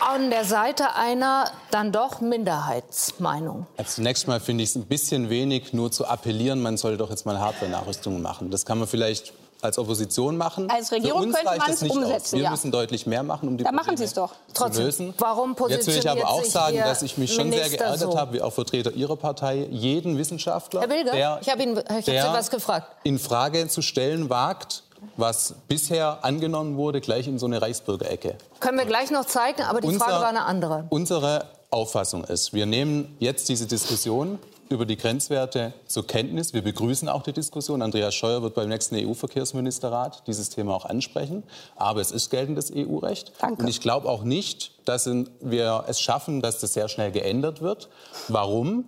[0.01, 3.67] an der Seite einer dann doch Minderheitsmeinung?
[3.85, 7.27] Zunächst mal finde ich es ein bisschen wenig, nur zu appellieren, man soll doch jetzt
[7.27, 8.51] mal Hardware-Nachrüstungen machen.
[8.51, 9.33] Das kann man vielleicht
[9.67, 10.71] als Opposition machen.
[10.71, 11.97] Als Regierung könnte man es nicht aus.
[11.99, 12.51] umsetzen, Wir ja.
[12.51, 14.31] müssen deutlich mehr machen, um die Da machen Probleme Sie es doch.
[14.31, 15.15] zu Trotzdem, lösen.
[15.19, 18.13] warum Jetzt will ich aber positioniert auch sagen, dass ich mich schon sehr Minister geärgert
[18.13, 18.19] so?
[18.19, 22.05] habe, wie auch Vertreter Ihrer Partei, jeden Wissenschaftler, Herr Bilger, der, ich habe Ihnen- ich
[22.07, 22.87] Sie der was gefragt.
[23.05, 24.83] in Frage zu stellen wagt,
[25.17, 28.37] was bisher angenommen wurde, gleich in so eine Reichsbürgerecke.
[28.61, 30.85] Können wir gleich noch zeigen, aber die Frage war eine andere.
[30.89, 36.53] Unsere Auffassung ist, wir nehmen jetzt diese Diskussion über die Grenzwerte zur Kenntnis.
[36.53, 37.83] Wir begrüßen auch die Diskussion.
[37.83, 41.43] Andreas Scheuer wird beim nächsten EU-Verkehrsministerrat dieses Thema auch ansprechen.
[41.77, 43.33] Aber es ist geltendes EU-Recht.
[43.41, 43.63] Danke.
[43.63, 45.09] Und ich glaube auch nicht, dass
[45.41, 47.89] wir es schaffen, dass das sehr schnell geändert wird.
[48.29, 48.85] Warum?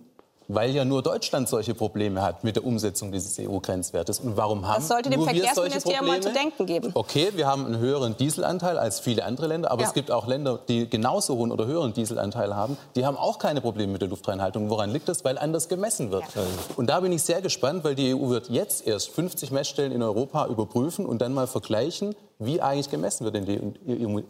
[0.51, 4.19] Weil ja nur Deutschland solche Probleme hat mit der Umsetzung dieses EU-Grenzwertes.
[4.19, 6.89] Und warum haben Das sollte dem Verkehrsministerium mal zu denken geben.
[6.95, 9.87] Okay, wir haben einen höheren Dieselanteil als viele andere Länder, aber Ja.
[9.87, 12.77] es gibt auch Länder, die genauso hohen oder höheren Dieselanteil haben.
[12.95, 14.71] Die haben auch keine Probleme mit der Luftreinhaltung.
[14.71, 15.23] Woran liegt das?
[15.23, 16.23] Weil anders gemessen wird.
[16.77, 20.01] Und da bin ich sehr gespannt, weil die EU wird jetzt erst 50 Messstellen in
[20.01, 23.75] Europa überprüfen und dann mal vergleichen, wie eigentlich gemessen wird in den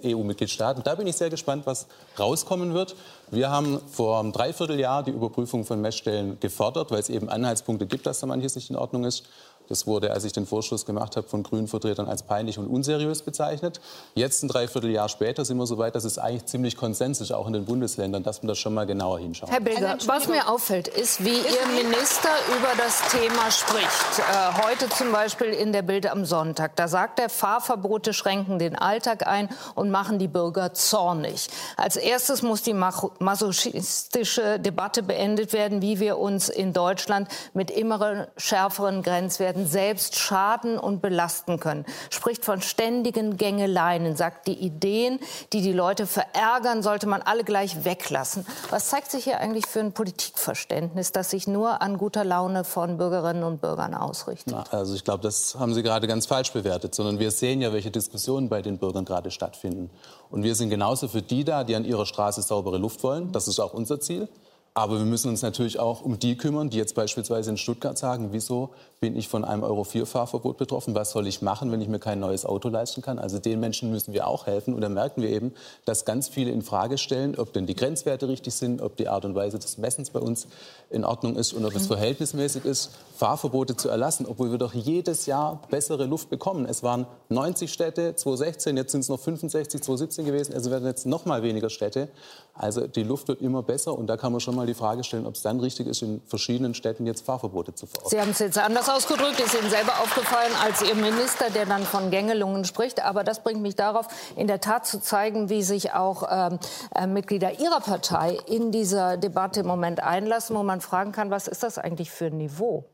[0.04, 0.84] EU-Mitgliedstaaten.
[0.84, 2.96] Da bin ich sehr gespannt, was rauskommen wird.
[3.32, 8.08] Wir haben vor einem Dreivierteljahr die Überprüfung von Messstellen gefordert, weil es eben Anhaltspunkte gibt,
[8.08, 9.24] dass da manches nicht in Ordnung ist.
[9.70, 13.22] Das wurde, als ich den Vorschluss gemacht habe, von grünen Vertretern als peinlich und unseriös
[13.22, 13.80] bezeichnet.
[14.16, 17.46] Jetzt, ein Dreivierteljahr später, sind wir so weit, dass es eigentlich ziemlich Konsens ist, auch
[17.46, 19.52] in den Bundesländern, dass man da schon mal genauer hinschaut.
[19.52, 24.20] Herr Bilger, Also, was mir auffällt, ist, wie Ihr Minister über das Thema spricht.
[24.20, 26.76] Äh, heute zum Beispiel in der Bild am Sonntag.
[26.76, 31.48] Da sagt er, Fahrverbote schränken den Alltag ein und machen die Bürger zornig.
[31.78, 38.28] Als erstes muss die masochistische Debatte beendet werden, wie wir uns in Deutschland mit immer
[38.38, 41.86] schärferen Grenzwerten selbst schaden und belasten können.
[42.10, 45.20] Spricht von ständigen Gängeleien, sagt, die Ideen,
[45.54, 48.46] die die Leute verärgern, sollte man alle gleich weglassen.
[48.70, 52.98] Was zeigt sich hier eigentlich für ein Politikverständnis, das sich nur an guter Laune von
[52.98, 54.54] Bürgerinnen und Bürgern ausrichtet?
[54.54, 57.74] Na, Also ich glaube, das haben Sie gerade ganz falsch bewertet, sondern wir sehen ja,
[57.74, 59.90] welche Diskussionen bei den Bürgern gerade stattfinden.
[60.30, 63.32] Und wir sind genauso für die da, die an ihrer Straße saubere Luft wollen.
[63.32, 64.30] Das ist auch unser Ziel.
[64.74, 68.30] Aber wir müssen uns natürlich auch um die kümmern, die jetzt beispielsweise in Stuttgart sagen,
[68.32, 68.70] wieso
[69.00, 70.94] bin ich von einem Euro-4-Fahrverbot betroffen?
[70.94, 73.18] Was soll ich machen, wenn ich mir kein neues Auto leisten kann?
[73.18, 74.74] Also den Menschen müssen wir auch helfen.
[74.74, 75.54] Und da merken wir eben,
[75.86, 79.24] dass ganz viele in Frage stellen, ob denn die Grenzwerte richtig sind, ob die Art
[79.24, 80.48] und Weise des Messens bei uns
[80.90, 85.26] in Ordnung ist und ob es verhältnismäßig ist, Fahrverbote zu erlassen, obwohl wir doch jedes
[85.26, 86.66] Jahr bessere Luft bekommen.
[86.66, 91.06] Es waren 90 Städte 2016, jetzt sind es noch 65 2017 gewesen, also werden jetzt
[91.06, 92.10] noch mal weniger Städte.
[92.54, 95.26] Also die Luft wird immer besser und da kann man schon mal die Frage stellen,
[95.26, 98.10] ob es dann richtig ist, in verschiedenen Städten jetzt Fahrverbote zu verordnen.
[98.10, 101.84] Sie haben es jetzt anders ausgedrückt, ist Ihnen selber aufgefallen als Ihr Minister, der dann
[101.84, 103.04] von Gängelungen spricht.
[103.04, 106.60] Aber das bringt mich darauf, in der Tat zu zeigen, wie sich auch ähm,
[106.96, 111.48] äh, Mitglieder Ihrer Partei in dieser Debatte im Moment einlassen, wo man fragen kann, was
[111.48, 112.86] ist das eigentlich für ein Niveau?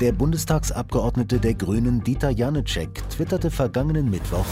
[0.00, 4.46] Der Bundestagsabgeordnete der Grünen Dieter Janicek twitterte vergangenen Mittwoch,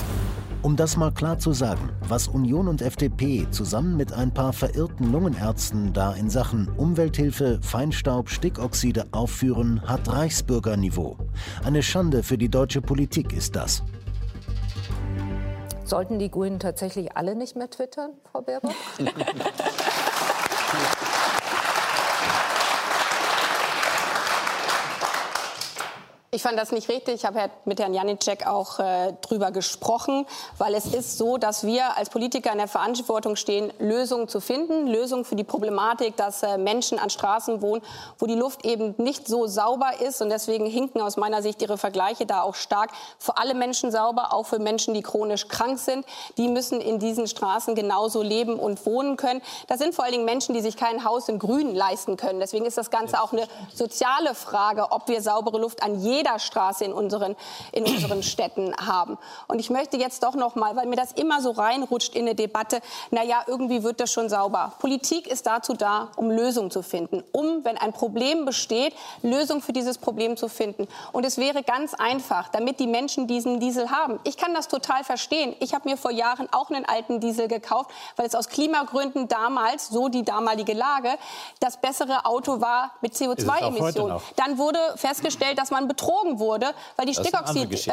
[0.67, 5.13] um das mal klar zu sagen, was Union und FDP zusammen mit ein paar verirrten
[5.13, 11.19] Lungenärzten da in Sachen Umwelthilfe, Feinstaub, Stickoxide aufführen, hat Reichsbürgerniveau.
[11.65, 13.85] Eine Schande für die deutsche Politik ist das.
[15.85, 18.75] Sollten die Grünen tatsächlich alle nicht mehr twittern, Frau Baerbock?
[26.37, 27.15] Ich fand das nicht richtig.
[27.15, 30.27] Ich habe mit Herrn Janicek auch äh, drüber gesprochen,
[30.59, 34.87] weil es ist so, dass wir als Politiker in der Verantwortung stehen, Lösungen zu finden,
[34.87, 37.81] Lösungen für die Problematik, dass äh, Menschen an Straßen wohnen,
[38.19, 41.79] wo die Luft eben nicht so sauber ist und deswegen hinken aus meiner Sicht Ihre
[41.79, 42.91] Vergleiche da auch stark.
[43.19, 46.05] Für alle Menschen sauber, auch für Menschen, die chronisch krank sind.
[46.37, 49.41] Die müssen in diesen Straßen genauso leben und wohnen können.
[49.69, 52.41] Das sind vor allen Dingen Menschen, die sich kein Haus in Grün leisten können.
[52.41, 56.85] Deswegen ist das Ganze auch eine soziale Frage, ob wir saubere Luft an jeder Straße
[56.85, 57.37] in unseren,
[57.73, 59.19] in unseren Städten haben.
[59.49, 62.35] Und ich möchte jetzt doch noch mal, weil mir das immer so reinrutscht in eine
[62.35, 64.73] Debatte, na ja, irgendwie wird das schon sauber.
[64.81, 69.73] Politik ist dazu da, um Lösungen zu finden, um, wenn ein Problem besteht, Lösungen für
[69.73, 70.89] dieses Problem zu finden.
[71.13, 74.19] Und es wäre ganz einfach, damit die Menschen diesen Diesel haben.
[74.25, 75.55] Ich kann das total verstehen.
[75.61, 79.89] Ich habe mir vor Jahren auch einen alten Diesel gekauft, weil es aus Klimagründen damals,
[79.89, 81.11] so die damalige Lage,
[81.61, 84.09] das bessere Auto war mit Ist es auch heute CO2-Emissionen.
[84.15, 84.23] noch.
[84.37, 86.67] Dann wurde festgestellt, dass man betrogen wurde,
[86.97, 87.93] weil die Das ist eine andere Geschichte.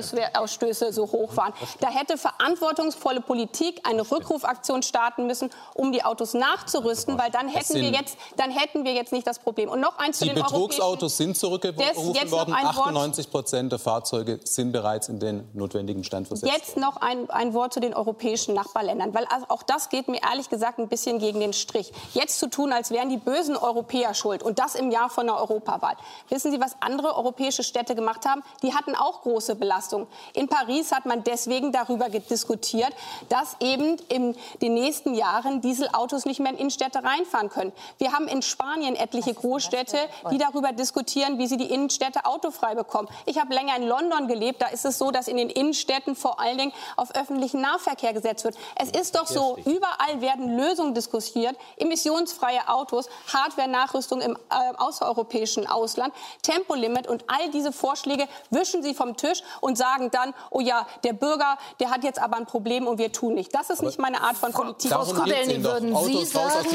[0.00, 1.52] Stickoxidausstöße so hoch waren.
[1.80, 7.74] Da hätte verantwortungsvolle Politik eine Rückrufaktion starten müssen, um die Autos nachzurüsten, weil dann hätten
[7.74, 9.68] wir jetzt, dann hätten wir jetzt nicht das Problem.
[9.68, 12.54] Und noch eins zu Die den europäischen Betrugsautos sind zurückgerufen worden.
[12.54, 12.78] ein Wort.
[12.78, 16.52] 98 Prozent der Fahrzeuge sind bereits in den notwendigen Stand versetzt.
[16.52, 20.20] Jetzt noch ein, ein Wort zu den europäischen Nachbarländern, weil also auch das geht mir
[20.22, 21.92] ehrlich gesagt ein bisschen gegen den Strich.
[22.14, 25.36] Jetzt zu tun, als wären die bösen Europäer schuld und das im Jahr von der
[25.36, 25.96] Europawahl.
[26.28, 30.06] Wissen Sie, was andere europäische europäische Städte gemacht haben, die hatten auch große Belastungen.
[30.34, 32.92] In Paris hat man deswegen darüber diskutiert,
[33.28, 37.72] dass eben in den nächsten Jahren Dieselautos nicht mehr in Innenstädte reinfahren können.
[37.98, 39.96] Wir haben in Spanien etliche Großstädte,
[40.30, 43.08] die darüber diskutieren, wie sie die Innenstädte autofrei bekommen.
[43.26, 44.62] Ich habe länger in London gelebt.
[44.62, 48.44] Da ist es so, dass in den Innenstädten vor allen Dingen auf öffentlichen Nahverkehr gesetzt
[48.44, 48.56] wird.
[48.76, 56.14] Es ist doch so, überall werden Lösungen diskutiert, emissionsfreie Autos, Hardware-Nachrüstung im äh, außereuropäischen Ausland,
[56.42, 61.12] Tempolimit und all diese Vorschläge wischen Sie vom Tisch und sagen dann, oh ja, der
[61.12, 63.54] Bürger, der hat jetzt aber ein Problem und wir tun nicht.
[63.54, 64.90] Das ist nicht meine Art von Politik.
[64.90, 66.68] Frau Skudelny, würden Sie sagen,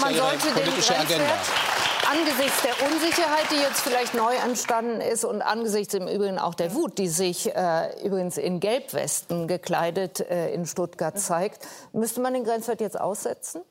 [0.00, 1.30] man sollte den Grenzwert
[2.14, 6.74] angesichts der Unsicherheit, die jetzt vielleicht neu entstanden ist und angesichts im Übrigen auch der
[6.74, 12.44] Wut, die sich äh, übrigens in Gelbwesten gekleidet äh, in Stuttgart zeigt, müsste man den
[12.44, 13.62] Grenzwert jetzt aussetzen?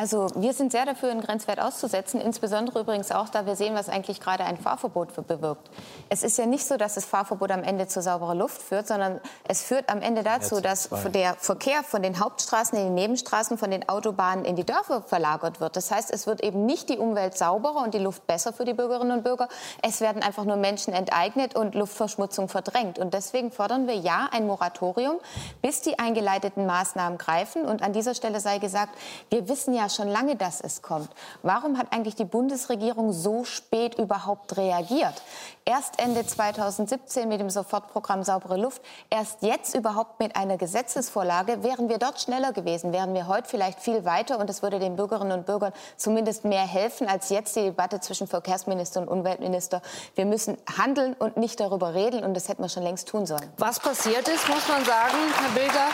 [0.00, 3.90] Also wir sind sehr dafür, einen Grenzwert auszusetzen, insbesondere übrigens auch, da wir sehen, was
[3.90, 5.68] eigentlich gerade ein Fahrverbot bewirkt.
[6.08, 9.20] Es ist ja nicht so, dass das Fahrverbot am Ende zu sauberer Luft führt, sondern
[9.46, 13.70] es führt am Ende dazu, dass der Verkehr von den Hauptstraßen in die Nebenstraßen, von
[13.70, 15.76] den Autobahnen in die Dörfer verlagert wird.
[15.76, 18.72] Das heißt, es wird eben nicht die Umwelt sauberer und die Luft besser für die
[18.72, 19.48] Bürgerinnen und Bürger.
[19.82, 22.98] Es werden einfach nur Menschen enteignet und Luftverschmutzung verdrängt.
[22.98, 25.18] Und deswegen fordern wir ja ein Moratorium,
[25.60, 27.66] bis die eingeleiteten Maßnahmen greifen.
[27.66, 28.96] Und an dieser Stelle sei gesagt,
[29.28, 31.10] wir wissen ja schon lange, dass es kommt.
[31.42, 35.22] Warum hat eigentlich die Bundesregierung so spät überhaupt reagiert?
[35.64, 41.62] Erst Ende 2017 mit dem Sofortprogramm Saubere Luft, erst jetzt überhaupt mit einer Gesetzesvorlage.
[41.62, 44.96] Wären wir dort schneller gewesen, wären wir heute vielleicht viel weiter und es würde den
[44.96, 49.82] Bürgerinnen und Bürgern zumindest mehr helfen als jetzt die Debatte zwischen Verkehrsminister und Umweltminister.
[50.14, 53.52] Wir müssen handeln und nicht darüber reden und das hätten wir schon längst tun sollen.
[53.58, 55.88] Was passiert ist, muss man sagen, Herr Bilger,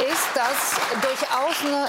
[0.00, 1.88] ist, dass durchaus eine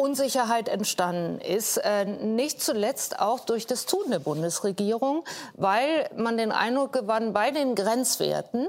[0.00, 5.24] Unsicherheit entstanden ist, äh, nicht zuletzt auch durch das Tun der Bundesregierung,
[5.54, 8.66] weil man den Eindruck gewann, bei den Grenzwerten,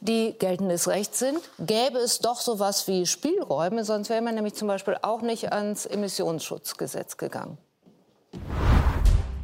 [0.00, 4.54] die geltendes Recht sind, gäbe es doch so etwas wie Spielräume, sonst wäre man nämlich
[4.54, 7.58] zum Beispiel auch nicht ans Emissionsschutzgesetz gegangen.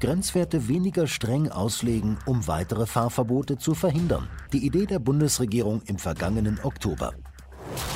[0.01, 4.29] Grenzwerte weniger streng auslegen, um weitere Fahrverbote zu verhindern.
[4.53, 7.13] Die Idee der Bundesregierung im vergangenen Oktober.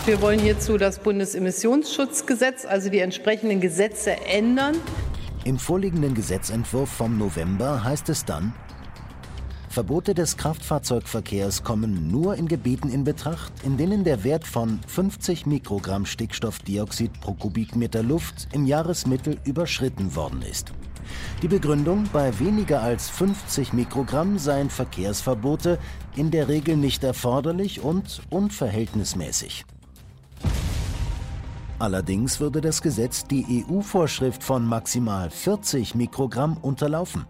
[0.06, 4.76] Wir wollen hierzu das Bundesemissionsschutzgesetz, also die entsprechenden Gesetze ändern.
[5.44, 8.54] Im vorliegenden Gesetzentwurf vom November heißt es dann,
[9.74, 15.46] Verbote des Kraftfahrzeugverkehrs kommen nur in Gebieten in Betracht, in denen der Wert von 50
[15.46, 20.72] Mikrogramm Stickstoffdioxid pro Kubikmeter Luft im Jahresmittel überschritten worden ist.
[21.42, 25.80] Die Begründung, bei weniger als 50 Mikrogramm seien Verkehrsverbote
[26.14, 29.64] in der Regel nicht erforderlich und unverhältnismäßig.
[31.80, 37.26] Allerdings würde das Gesetz die EU-Vorschrift von maximal 40 Mikrogramm unterlaufen.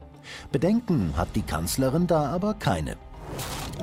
[0.52, 2.96] Bedenken hat die Kanzlerin da aber keine.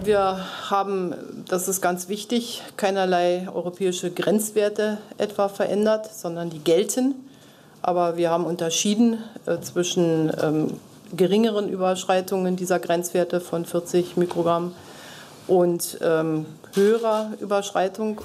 [0.03, 1.13] Wir haben,
[1.47, 7.15] das ist ganz wichtig, keinerlei europäische Grenzwerte etwa verändert, sondern die gelten.
[7.81, 10.79] Aber wir haben unterschieden äh, zwischen ähm,
[11.15, 14.73] geringeren Überschreitungen dieser Grenzwerte von 40 Mikrogramm
[15.47, 18.21] und ähm, höherer Überschreitung.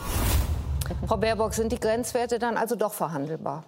[1.07, 3.65] Frau Baerbock, sind die Grenzwerte dann also doch verhandelbar?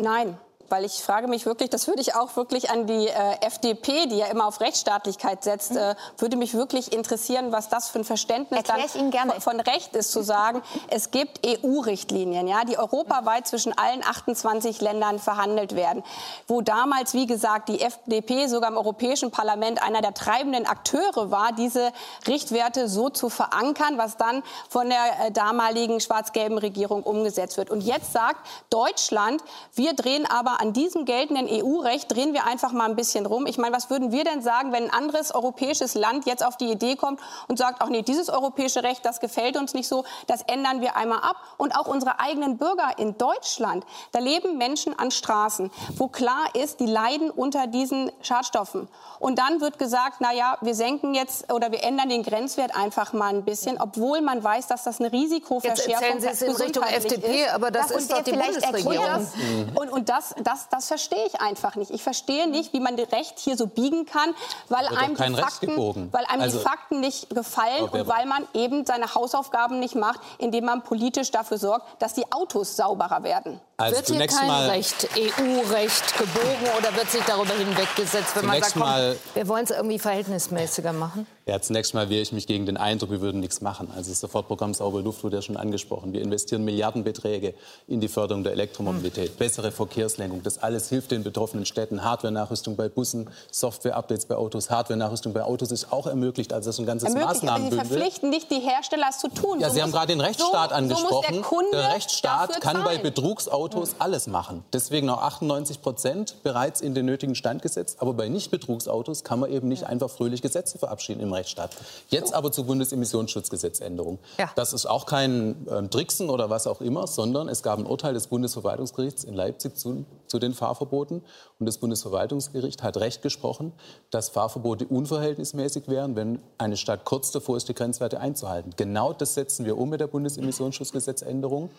[0.00, 0.36] Nein,
[0.68, 4.18] weil ich frage mich wirklich, das würde ich auch wirklich an die äh, FDP, die
[4.18, 5.78] ja immer auf Rechtsstaatlichkeit setzt, mhm.
[5.78, 10.12] äh, würde mich wirklich interessieren, was das für ein Verständnis dann von, von, Recht ist,
[10.12, 16.02] zu sagen, es gibt EU-Richtlinien, ja, die europaweit zwischen allen 28 Ländern verhandelt werden,
[16.46, 21.52] wo damals, wie gesagt, die FDP sogar im Europäischen Parlament einer der treibenden Akteure war,
[21.52, 21.92] diese
[22.26, 27.70] Richtwerte so zu verankern, was dann von der äh, damaligen schwarz-gelben Regierung umgesetzt wird.
[27.70, 29.42] Und jetzt sagt Deutschland,
[29.74, 33.46] wir drehen aber an diesem geltenden EU-Recht drehen wir einfach mal ein bisschen rum.
[33.46, 36.70] Ich meine, was würden wir denn sagen, wenn ein anderes europäisches Land jetzt auf die
[36.70, 40.42] Idee kommt und sagt, ach nee, dieses europäische Recht, das gefällt uns nicht so, das
[40.42, 41.36] ändern wir einmal ab.
[41.56, 46.80] Und auch unsere eigenen Bürger in Deutschland, da leben Menschen an Straßen, wo klar ist,
[46.80, 48.88] die leiden unter diesen Schadstoffen.
[49.18, 53.12] Und dann wird gesagt, na ja, wir senken jetzt oder wir ändern den Grenzwert einfach
[53.12, 56.54] mal ein bisschen, obwohl man weiß, dass das eine Risikoverschärfung jetzt erzählen Sie es in
[56.54, 57.54] Richtung FDP, ist.
[57.54, 59.28] aber das, das ist doch die Bundesregierung.
[59.74, 61.90] Und, und das, das, das verstehe ich einfach nicht.
[61.90, 64.34] Ich verstehe nicht, wie man das Recht hier so biegen kann,
[64.68, 68.86] weil einem, die Fakten, weil einem also, die Fakten nicht gefallen und weil man eben
[68.86, 73.60] seine Hausaufgaben nicht macht, indem man politisch dafür sorgt, dass die Autos sauberer werden.
[73.76, 78.62] Also wird hier kein mal, Recht, EU-Recht gebogen oder wird sich darüber hinweggesetzt, wenn man
[78.62, 81.26] sagt, komm, wir wollen es irgendwie verhältnismäßiger machen?
[81.48, 83.88] Ja, zunächst mal wehre ich mich gegen den Eindruck, wir würden nichts machen.
[83.94, 86.12] Also das Sofortprogramm Saubere Luft wurde ja schon angesprochen.
[86.12, 87.54] Wir investieren Milliardenbeträge
[87.86, 89.36] in die Förderung der Elektromobilität, mhm.
[89.36, 90.42] bessere Verkehrslenkung.
[90.42, 92.02] Das alles hilft den betroffenen Städten.
[92.02, 96.52] Hardware-Nachrüstung bei Bussen, Software-Updates bei Autos, Hardware-Nachrüstung bei Autos ist auch ermöglicht.
[96.52, 97.70] Also das ist ein ganzes Maßnahmen.
[97.70, 99.60] Sie verpflichten nicht die Hersteller, es zu tun.
[99.60, 101.44] Ja, so Sie haben gerade den Rechtsstaat so, angesprochen.
[101.48, 103.96] So der, der, Rechtsstaat kann bei Betrugsautos mhm.
[104.00, 104.64] alles machen.
[104.72, 107.98] Deswegen auch 98 Prozent bereits in den nötigen Stand gesetzt.
[108.00, 111.70] Aber bei Nicht-Betrugsautos kann man eben nicht einfach fröhlich Gesetze verabschieden im Rechtsstaat.
[112.08, 114.18] Jetzt aber zur Bundesemissionsschutzgesetzänderung.
[114.38, 114.50] Ja.
[114.54, 118.14] Das ist auch kein ähm, Tricksen oder was auch immer, sondern es gab ein Urteil
[118.14, 121.22] des Bundesverwaltungsgerichts in Leipzig zu, zu den Fahrverboten.
[121.58, 123.72] Und das Bundesverwaltungsgericht hat recht gesprochen,
[124.10, 128.72] dass Fahrverbote unverhältnismäßig wären, wenn eine Stadt kurz davor ist, die Grenzwerte einzuhalten.
[128.76, 131.70] Genau das setzen wir um mit der Bundesemissionsschutzgesetzänderung.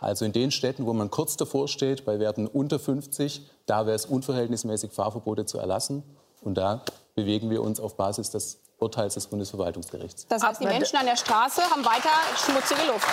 [0.00, 3.96] Also in den Städten, wo man kurz davor steht, bei Werten unter 50, da wäre
[3.96, 6.02] es unverhältnismäßig, Fahrverbote zu erlassen.
[6.42, 6.82] Und da
[7.14, 10.26] bewegen wir uns auf Basis des Urteils des Bundesverwaltungsgerichts.
[10.28, 13.08] Das heißt, die Menschen an der Straße haben weiter schmutzige Luft.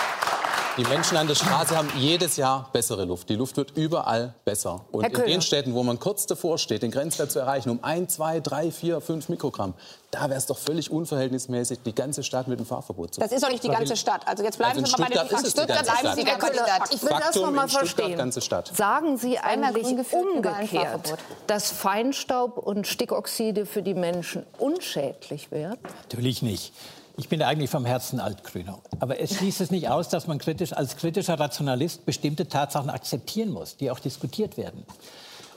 [0.76, 3.28] Die Menschen an der Straße haben jedes Jahr bessere Luft.
[3.28, 4.80] Die Luft wird überall besser.
[4.90, 8.14] Und in den Städten, wo man kurz davor steht, den Grenzwert zu erreichen, um 1,
[8.14, 9.74] 2, 3, 4, 5 Mikrogramm,
[10.10, 13.44] da wäre es doch völlig unverhältnismäßig, die ganze Stadt mit dem Fahrverbot zu Das ist
[13.44, 14.26] doch nicht die ganze Stadt.
[14.26, 16.92] Also jetzt bleiben also Sie mal bei den Stuttgart bleiben Sie bei der Stadt.
[16.92, 18.18] Ich will das noch mal verstehen.
[18.18, 18.72] Ganze Stadt.
[18.74, 21.14] Sagen Sie eigentlich umgekehrt,
[21.46, 25.78] dass Feinstaub und Stickoxide für die Menschen unschädlich wären?
[26.02, 26.72] Natürlich nicht.
[27.16, 28.80] Ich bin eigentlich vom Herzen Altgrüner.
[28.98, 33.50] Aber es schließt es nicht aus, dass man kritisch, als kritischer Rationalist bestimmte Tatsachen akzeptieren
[33.50, 34.84] muss, die auch diskutiert werden.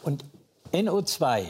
[0.04, 0.24] Und
[0.72, 1.46] NO2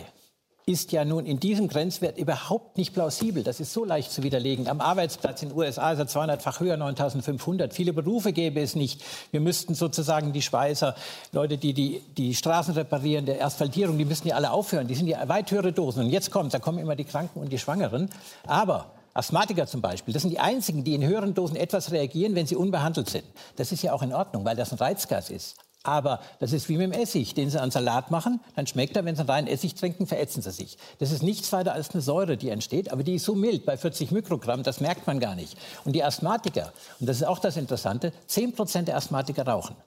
[0.66, 3.42] ist ja nun in diesem Grenzwert überhaupt nicht plausibel.
[3.42, 4.68] Das ist so leicht zu widerlegen.
[4.68, 7.74] Am Arbeitsplatz in den USA ist er 200-fach höher, 9500.
[7.74, 9.02] Viele Berufe gäbe es nicht.
[9.32, 10.94] Wir müssten sozusagen die Schweißer,
[11.32, 14.88] Leute, die die, die Straßen reparieren, der Asphaltierung, die müssten ja alle aufhören.
[14.88, 16.04] Die sind ja weit höhere Dosen.
[16.06, 18.10] Und jetzt kommt, da kommen immer die Kranken und die Schwangeren.
[18.46, 22.48] Aber Asthmatiker zum Beispiel, das sind die einzigen, die in höheren Dosen etwas reagieren, wenn
[22.48, 23.26] sie unbehandelt sind.
[23.56, 25.56] Das ist ja auch in Ordnung, weil das ein Reizgas ist.
[25.84, 29.06] Aber das ist wie mit dem Essig, den Sie an Salat machen, dann schmeckt er,
[29.06, 30.78] wenn Sie rein Essig trinken, verätzen Sie sich.
[31.00, 33.78] Das ist nichts weiter als eine Säure, die entsteht, aber die ist so mild, bei
[33.78, 35.58] 40 Mikrogramm, das merkt man gar nicht.
[35.86, 39.78] Und die Asthmatiker, und das ist auch das Interessante, 10 Prozent der Asthmatiker rauchen.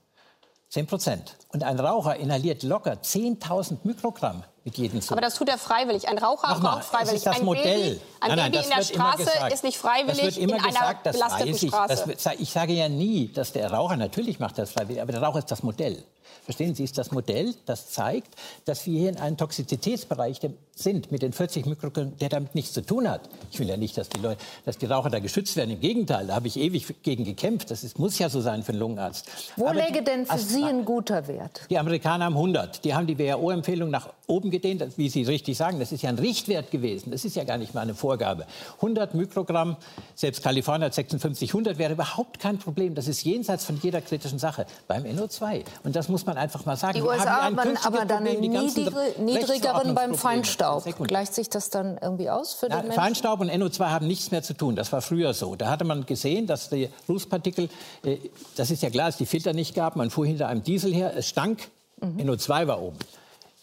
[0.71, 1.37] 10 Prozent.
[1.53, 5.13] Und ein Raucher inhaliert locker 10.000 Mikrogramm mit jedem Zug.
[5.13, 6.09] Aber das tut er freiwillig.
[6.09, 7.17] Ein Raucher Nochmal, raucht freiwillig.
[7.17, 7.65] ist das ein Modell.
[7.65, 10.63] Baby, ein nein, nein, Baby in der Straße ist nicht freiwillig das wird immer in
[10.63, 11.69] gesagt, einer belasteten ich.
[11.69, 12.05] Straße.
[12.07, 15.41] Das, ich sage ja nie, dass der Raucher, natürlich macht das freiwillig, aber der Raucher
[15.41, 16.05] ist das Modell.
[16.51, 18.35] Verstehen Sie, ist das Modell, das zeigt,
[18.65, 20.41] dass wir hier in einem Toxizitätsbereich
[20.75, 23.21] sind mit den 40 Mikrogramm, der damit nichts zu tun hat.
[23.53, 25.71] Ich will ja nicht, dass die, Leute, dass die Raucher da geschützt werden.
[25.71, 27.71] Im Gegenteil, da habe ich ewig gegen gekämpft.
[27.71, 29.29] Das ist, muss ja so sein für einen Lungenarzt.
[29.57, 31.63] Wo Aber läge denn für Sie ein guter Wert?
[31.71, 32.85] Die Amerikaner haben 100.
[32.85, 35.79] Die haben die WHO-Empfehlung nach oben gedehnt, wie Sie richtig sagen.
[35.79, 37.11] Das ist ja ein Richtwert gewesen.
[37.11, 38.47] Das ist ja gar nicht mal eine Vorgabe.
[38.77, 39.77] 100 Mikrogramm,
[40.15, 42.95] selbst Kalifornien hat 56, 100 wäre überhaupt kein Problem.
[42.95, 44.67] Das ist jenseits von jeder kritischen Sache.
[44.89, 45.65] Beim NO2.
[45.85, 46.95] Und das muss man einfach mal sagen.
[46.95, 50.85] Die USA haben aber dann einen niedrigeren beim Feinstaub.
[51.07, 52.93] Gleicht sich das dann irgendwie aus für den Menschen?
[52.93, 54.75] Feinstaub und NO2 haben nichts mehr zu tun.
[54.75, 55.55] Das war früher so.
[55.55, 57.69] Da hatte man gesehen, dass die Rußpartikel,
[58.05, 58.17] äh,
[58.57, 59.97] das ist ja klar, dass die Filter nicht gab.
[59.97, 61.69] Man fuhr hinter einem Diesel her, es stank,
[62.01, 62.19] mhm.
[62.19, 62.99] NO2 war oben.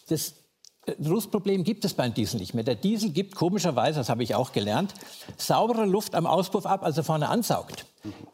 [0.08, 0.32] Das
[0.98, 2.64] Rußproblem gibt es beim Diesel nicht mehr.
[2.64, 4.94] Der Diesel gibt komischerweise, das habe ich auch gelernt,
[5.36, 7.84] saubere Luft am Auspuff ab, als er vorne ansaugt.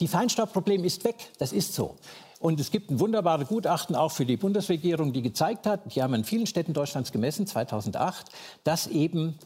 [0.00, 1.96] Die Feinstaubproblem ist weg, das ist so.
[2.44, 6.12] Und es gibt ein wunderbares Gutachten auch für die Bundesregierung, die gezeigt hat, die haben
[6.12, 8.26] in vielen Städten Deutschlands gemessen, 2008,
[8.64, 9.38] dass eben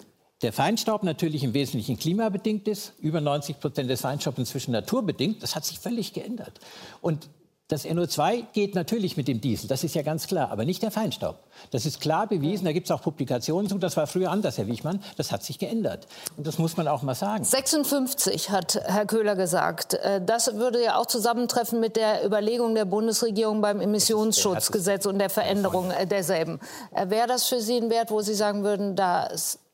[0.42, 2.94] der Feinstaub natürlich im Wesentlichen klimabedingt ist.
[2.98, 5.44] Über 90 Prozent des Feinstaubs inzwischen naturbedingt.
[5.44, 6.58] Das hat sich völlig geändert.
[7.00, 7.30] Und
[7.68, 10.90] das NO2 geht natürlich mit dem Diesel, das ist ja ganz klar, aber nicht der
[10.90, 11.36] Feinstaub.
[11.70, 14.66] Das ist klar bewiesen, da gibt es auch Publikationen zu, das war früher anders, Herr
[14.66, 16.06] Wichmann, das hat sich geändert.
[16.38, 17.44] Und das muss man auch mal sagen.
[17.44, 19.94] 56 hat Herr Köhler gesagt.
[19.94, 25.28] Äh, das würde ja auch zusammentreffen mit der Überlegung der Bundesregierung beim Emissionsschutzgesetz und der
[25.28, 26.60] Veränderung äh, derselben.
[26.94, 29.28] Äh, wäre das für Sie ein Wert, wo Sie sagen würden, da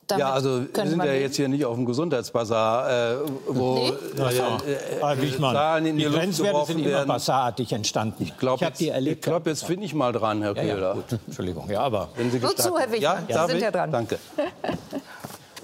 [0.06, 3.16] damit ja, also wir sind ja jetzt hier nicht auf dem Gesundheitsbasar, äh,
[3.48, 3.88] wo nee?
[3.88, 8.22] äh, äh, Zahlen in die, die Grenzwerte sind immer basarartig entstanden.
[8.22, 10.94] Ich glaube, ich glaube, jetzt finde ich mal dran, Herr Köhler.
[10.94, 13.24] Ja, ja, Entschuldigung, ja, aber wenn Sie Gut zu, Herr Wichmann.
[13.28, 13.90] Ja, ja, sind ja dran.
[13.90, 14.18] Danke.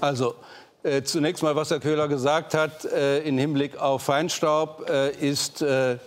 [0.02, 0.34] Also
[0.82, 5.60] äh, zunächst mal, was Herr Köhler gesagt hat äh, im Hinblick auf Feinstaub, äh, ist
[5.60, 5.98] äh,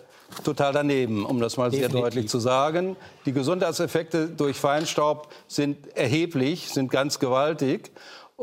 [0.43, 1.91] total daneben, um das mal Definitiv.
[1.91, 2.95] sehr deutlich zu sagen.
[3.25, 7.91] Die Gesundheitseffekte durch Feinstaub sind erheblich, sind ganz gewaltig.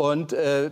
[0.01, 0.71] Und äh,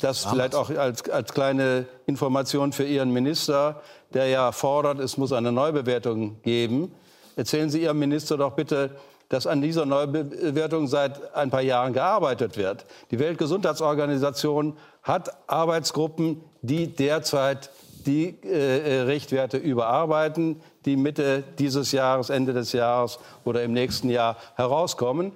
[0.00, 3.82] das vielleicht auch als, als kleine Information für Ihren Minister,
[4.14, 6.94] der ja fordert, es muss eine Neubewertung geben.
[7.34, 8.90] Erzählen Sie Ihrem Minister doch bitte,
[9.30, 12.86] dass an dieser Neubewertung seit ein paar Jahren gearbeitet wird.
[13.10, 17.70] Die Weltgesundheitsorganisation hat Arbeitsgruppen, die derzeit
[18.06, 24.36] die äh, Richtwerte überarbeiten, die Mitte dieses Jahres, Ende des Jahres oder im nächsten Jahr
[24.54, 25.32] herauskommen.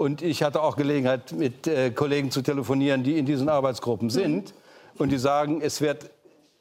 [0.00, 4.10] Und ich hatte auch Gelegenheit, mit äh, Kollegen zu telefonieren, die in diesen Arbeitsgruppen mhm.
[4.10, 4.54] sind.
[4.96, 6.08] Und die sagen, es wird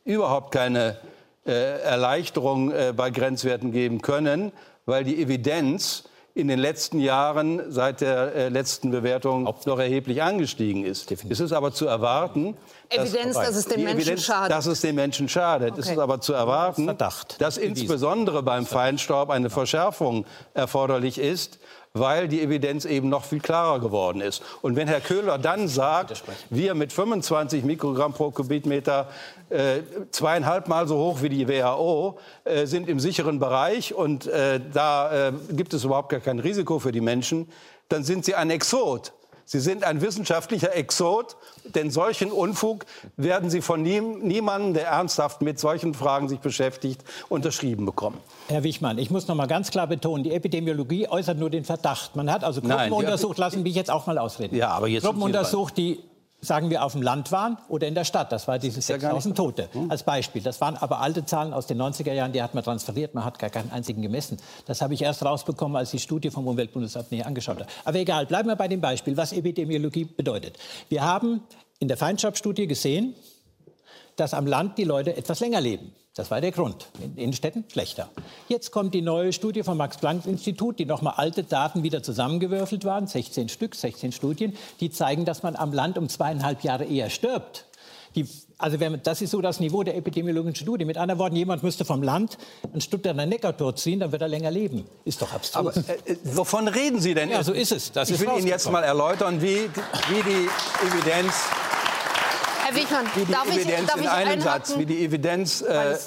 [0.04, 0.98] überhaupt keine
[1.46, 4.52] äh, Erleichterung äh, bei Grenzwerten geben können,
[4.86, 10.84] weil die Evidenz in den letzten Jahren seit der äh, letzten Bewertung noch erheblich angestiegen
[10.84, 11.10] ist.
[11.10, 11.32] Definitiv.
[11.32, 12.58] Es ist aber zu erwarten,
[12.90, 14.52] Evidenz, dass, dass es den Menschen Evidenz, schadet.
[14.52, 15.72] Dass es den Menschen schadet.
[15.72, 15.82] Okay.
[15.82, 17.40] Es ist aber zu erwarten, Verdacht.
[17.40, 21.60] dass insbesondere beim Feinstaub eine Verschärfung erforderlich ist,
[21.94, 24.44] weil die Evidenz eben noch viel klarer geworden ist.
[24.62, 29.10] Und wenn Herr Köhler dann sagt, wir mit 25 Mikrogramm pro Kubikmeter
[29.50, 29.80] äh,
[30.12, 35.30] zweieinhalb Mal so hoch wie die WHO äh, sind im sicheren Bereich und äh, da
[35.30, 37.50] äh, gibt es überhaupt gar kein Risiko für die Menschen,
[37.88, 39.14] dann sind Sie ein Exot.
[39.52, 42.86] Sie sind ein wissenschaftlicher Exot, denn solchen Unfug
[43.18, 48.20] werden Sie von nie, niemandem, der ernsthaft mit solchen Fragen sich beschäftigt, unterschrieben bekommen.
[48.48, 52.16] Herr Wichmann, ich muss noch mal ganz klar betonen, die Epidemiologie äußert nur den Verdacht.
[52.16, 54.56] Man hat also Gruppen Nein, untersucht, lassen mich jetzt auch mal ausreden.
[54.56, 55.98] Ja, aber jetzt Gruppen untersucht, die
[56.42, 58.32] sagen wir, auf dem Land waren oder in der Stadt.
[58.32, 59.92] Das war diese 6000 Tote hm?
[59.92, 60.42] als Beispiel.
[60.42, 63.40] Das waren aber alte Zahlen aus den 90er Jahren, die hat man transferiert, man hat
[63.40, 64.38] gar keinen einzigen gemessen.
[64.66, 67.70] Das habe ich erst rausbekommen, als die Studie vom Umweltbundesamt näher angeschaut habe.
[67.84, 70.58] Aber egal, bleiben wir bei dem Beispiel, was Epidemiologie bedeutet.
[70.88, 71.42] Wir haben
[71.80, 73.16] in der Feindstabstudie gesehen,
[74.16, 75.94] dass am Land die Leute etwas länger leben.
[76.20, 76.88] Das war der Grund.
[77.02, 78.10] In Innenstädten schlechter.
[78.50, 83.48] Jetzt kommt die neue Studie vom Max-Planck-Institut, die nochmal alte Daten wieder zusammengewürfelt waren, 16
[83.48, 87.68] Stück, 16 Studien, die zeigen, dass man am Land um zweieinhalb Jahre eher stirbt.
[88.16, 90.84] Die, also wenn, das ist so das Niveau der epidemiologischen Studie.
[90.84, 92.38] Mit anderen Worten, jemand müsste vom Land
[92.74, 94.84] ein Stuttgarter Neckartor ziehen, dann wird er länger leben.
[95.06, 95.56] Ist doch absurd.
[95.56, 97.30] Aber äh, äh wovon reden Sie denn?
[97.30, 97.94] Ja, so ist es.
[97.94, 99.70] Das ich will Ihnen jetzt mal erläutern, wie,
[100.10, 100.50] wie die
[100.86, 101.46] Evidenz
[102.70, 105.98] Herr Wichmann, wie die darf Evidenz ich, darf in einem Satz, wie die Evidenz äh,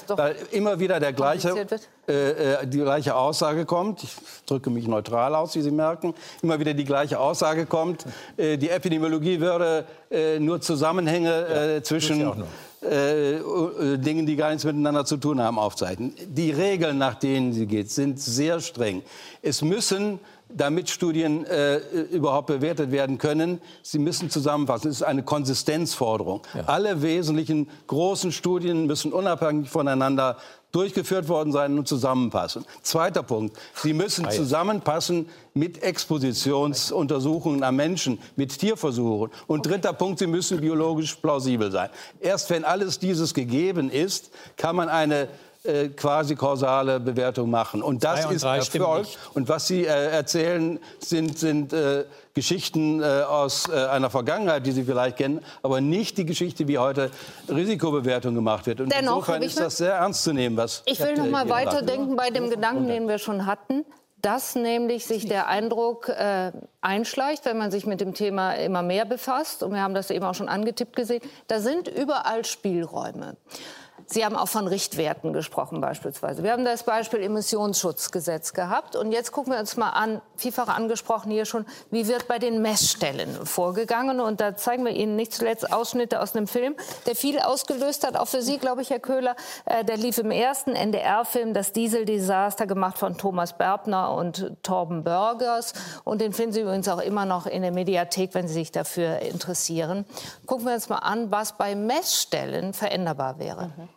[0.51, 1.67] immer wieder der gleiche,
[2.07, 4.03] äh, äh, die gleiche Aussage kommt.
[4.03, 6.13] Ich drücke mich neutral aus, wie Sie merken.
[6.41, 8.05] Immer wieder die gleiche Aussage kommt.
[8.37, 12.43] Äh, die Epidemiologie würde äh, nur Zusammenhänge äh, ja, zwischen
[12.83, 16.13] Dingen, die gar nichts miteinander zu tun haben, aufzeichnen.
[16.27, 19.03] Die Regeln, nach denen sie geht, sind sehr streng.
[19.41, 20.19] Es müssen
[20.55, 21.77] damit Studien äh,
[22.11, 23.59] überhaupt bewertet werden können.
[23.81, 24.89] Sie müssen zusammenfassen.
[24.89, 26.41] Es ist eine Konsistenzforderung.
[26.53, 26.65] Ja.
[26.65, 30.37] Alle wesentlichen großen Studien müssen unabhängig voneinander
[30.71, 32.65] durchgeführt worden sein und zusammenpassen.
[32.81, 33.55] Zweiter Punkt.
[33.75, 39.31] Sie müssen zusammenpassen mit Expositionsuntersuchungen am Menschen, mit Tierversuchen.
[39.45, 41.89] Und dritter Punkt, sie müssen biologisch plausibel sein.
[42.19, 45.27] Erst wenn alles dieses gegeben ist, kann man eine
[45.63, 47.81] äh, quasi kausale Bewertung machen.
[47.81, 49.07] Und das ist Erfolg.
[49.33, 52.03] Und was Sie äh, erzählen, sind, sind äh,
[52.33, 56.79] Geschichten äh, aus äh, einer Vergangenheit, die Sie vielleicht kennen, aber nicht die Geschichte, wie
[56.79, 57.11] heute
[57.47, 58.81] Risikobewertung gemacht wird.
[58.81, 62.17] Und Dennoch, insofern ist das sehr ernst zu nehmen, was Ich will noch mal weiterdenken
[62.17, 63.85] bei dem Gedanken, den wir schon hatten
[64.23, 69.03] dass nämlich sich der Eindruck äh, einschleicht, wenn man sich mit dem Thema immer mehr
[69.03, 73.35] befasst, und wir haben das eben auch schon angetippt gesehen, da sind überall Spielräume.
[74.05, 76.43] Sie haben auch von Richtwerten gesprochen beispielsweise.
[76.43, 78.95] Wir haben das Beispiel Emissionsschutzgesetz gehabt.
[78.95, 82.61] Und jetzt gucken wir uns mal an, vielfach angesprochen hier schon, wie wird bei den
[82.61, 84.19] Messstellen vorgegangen.
[84.19, 86.75] Und da zeigen wir Ihnen nicht zuletzt Ausschnitte aus einem Film,
[87.05, 89.35] der viel ausgelöst hat, auch für Sie, glaube ich, Herr Köhler.
[89.65, 95.73] Äh, der lief im ersten NDR-Film, das Dieseldesaster, gemacht von Thomas Berbner und Torben Burgers.
[96.03, 99.19] Und den finden Sie übrigens auch immer noch in der Mediathek, wenn Sie sich dafür
[99.19, 100.05] interessieren.
[100.45, 103.67] Gucken wir uns mal an, was bei Messstellen veränderbar wäre.
[103.77, 103.92] Mhm.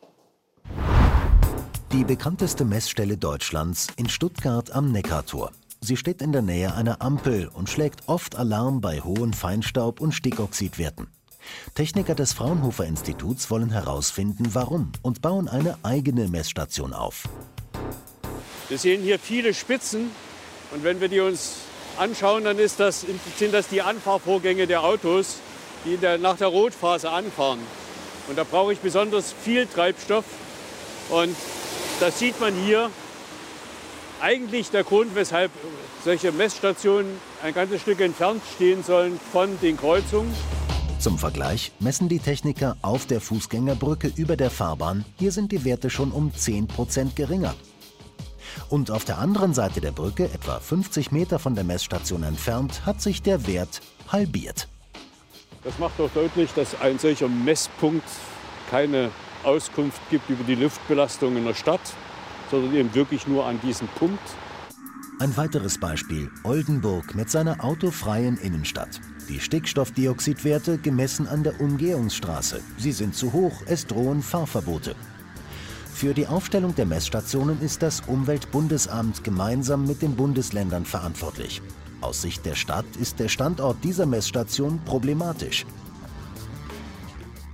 [1.92, 5.52] Die bekannteste Messstelle Deutschlands in Stuttgart am Neckartor.
[5.80, 10.12] Sie steht in der Nähe einer Ampel und schlägt oft Alarm bei hohen Feinstaub- und
[10.12, 11.06] Stickoxidwerten.
[11.76, 17.22] Techniker des Fraunhofer Instituts wollen herausfinden, warum und bauen eine eigene Messstation auf.
[18.68, 20.10] Wir sehen hier viele Spitzen
[20.72, 21.58] und wenn wir die uns
[21.98, 23.06] anschauen, dann das,
[23.38, 25.36] sind das die Anfahrvorgänge der Autos,
[25.84, 27.60] die der, nach der Rotphase anfahren.
[28.28, 30.24] Und da brauche ich besonders viel Treibstoff.
[31.10, 31.36] Und
[32.00, 32.90] das sieht man hier.
[34.20, 35.50] Eigentlich der Grund, weshalb
[36.04, 40.34] solche Messstationen ein ganzes Stück entfernt stehen sollen von den Kreuzungen.
[40.98, 45.04] Zum Vergleich messen die Techniker auf der Fußgängerbrücke über der Fahrbahn.
[45.18, 47.54] Hier sind die Werte schon um 10% geringer.
[48.70, 53.02] Und auf der anderen Seite der Brücke, etwa 50 Meter von der Messstation entfernt, hat
[53.02, 54.68] sich der Wert halbiert.
[55.62, 58.08] Das macht doch deutlich, dass ein solcher Messpunkt
[58.70, 59.10] keine
[59.44, 61.80] Auskunft gibt über die Luftbelastung in der Stadt,
[62.50, 64.20] sondern eben wirklich nur an diesem Punkt.
[65.18, 69.00] Ein weiteres Beispiel, Oldenburg mit seiner autofreien Innenstadt.
[69.28, 72.60] Die Stickstoffdioxidwerte gemessen an der Umgehungsstraße.
[72.76, 74.94] Sie sind zu hoch, es drohen Fahrverbote.
[75.94, 81.62] Für die Aufstellung der Messstationen ist das Umweltbundesamt gemeinsam mit den Bundesländern verantwortlich.
[82.02, 85.64] Aus Sicht der Stadt ist der Standort dieser Messstation problematisch.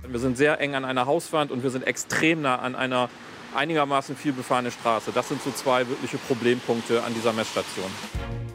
[0.05, 3.09] Wir sind sehr eng an einer Hauswand und wir sind extrem nah an einer
[3.55, 5.11] einigermaßen viel befahrene Straße.
[5.13, 7.85] Das sind so zwei wirkliche Problempunkte an dieser Messstation.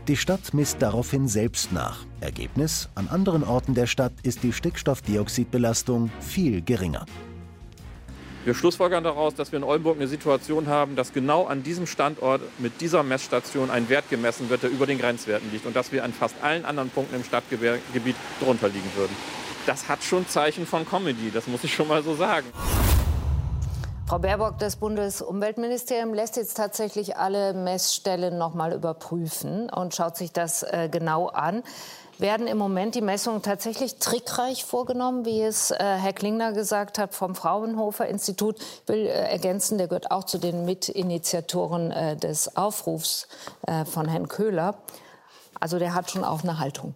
[0.09, 2.05] Die Stadt misst daraufhin selbst nach.
[2.20, 7.07] Ergebnis: An anderen Orten der Stadt ist die Stickstoffdioxidbelastung viel geringer.
[8.44, 12.40] Wir schlussfolgern daraus, dass wir in Oldenburg eine Situation haben, dass genau an diesem Standort
[12.59, 16.05] mit dieser Messstation ein Wert gemessen wird, der über den Grenzwerten liegt und dass wir
[16.05, 19.14] an fast allen anderen Punkten im Stadtgebiet drunter liegen würden.
[19.68, 22.46] Das hat schon Zeichen von Comedy, das muss ich schon mal so sagen.
[24.06, 30.32] Frau Baerbock, das Bundesumweltministerium lässt jetzt tatsächlich alle Messstellen noch mal überprüfen und schaut sich
[30.32, 31.62] das äh, genau an.
[32.16, 37.14] Werden im Moment die Messungen tatsächlich trickreich vorgenommen, wie es äh, Herr Klingner gesagt hat
[37.14, 38.58] vom Fraunhofer Institut?
[38.58, 43.28] Ich will äh, ergänzen, der gehört auch zu den Mitinitiatoren äh, des Aufrufs
[43.66, 44.78] äh, von Herrn Köhler.
[45.60, 46.94] Also der hat schon auch eine Haltung.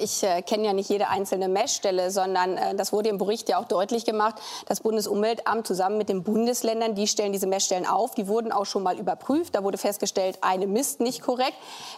[0.00, 3.58] Ich äh, kenne ja nicht jede einzelne Messstelle, sondern äh, das wurde im Bericht ja
[3.58, 4.36] auch deutlich gemacht.
[4.64, 8.14] Das Bundesumweltamt zusammen mit den Bundesländern, die stellen diese Messstellen auf.
[8.14, 9.54] Die wurden auch schon mal überprüft.
[9.54, 11.52] Da wurde festgestellt, eine misst nicht korrekt.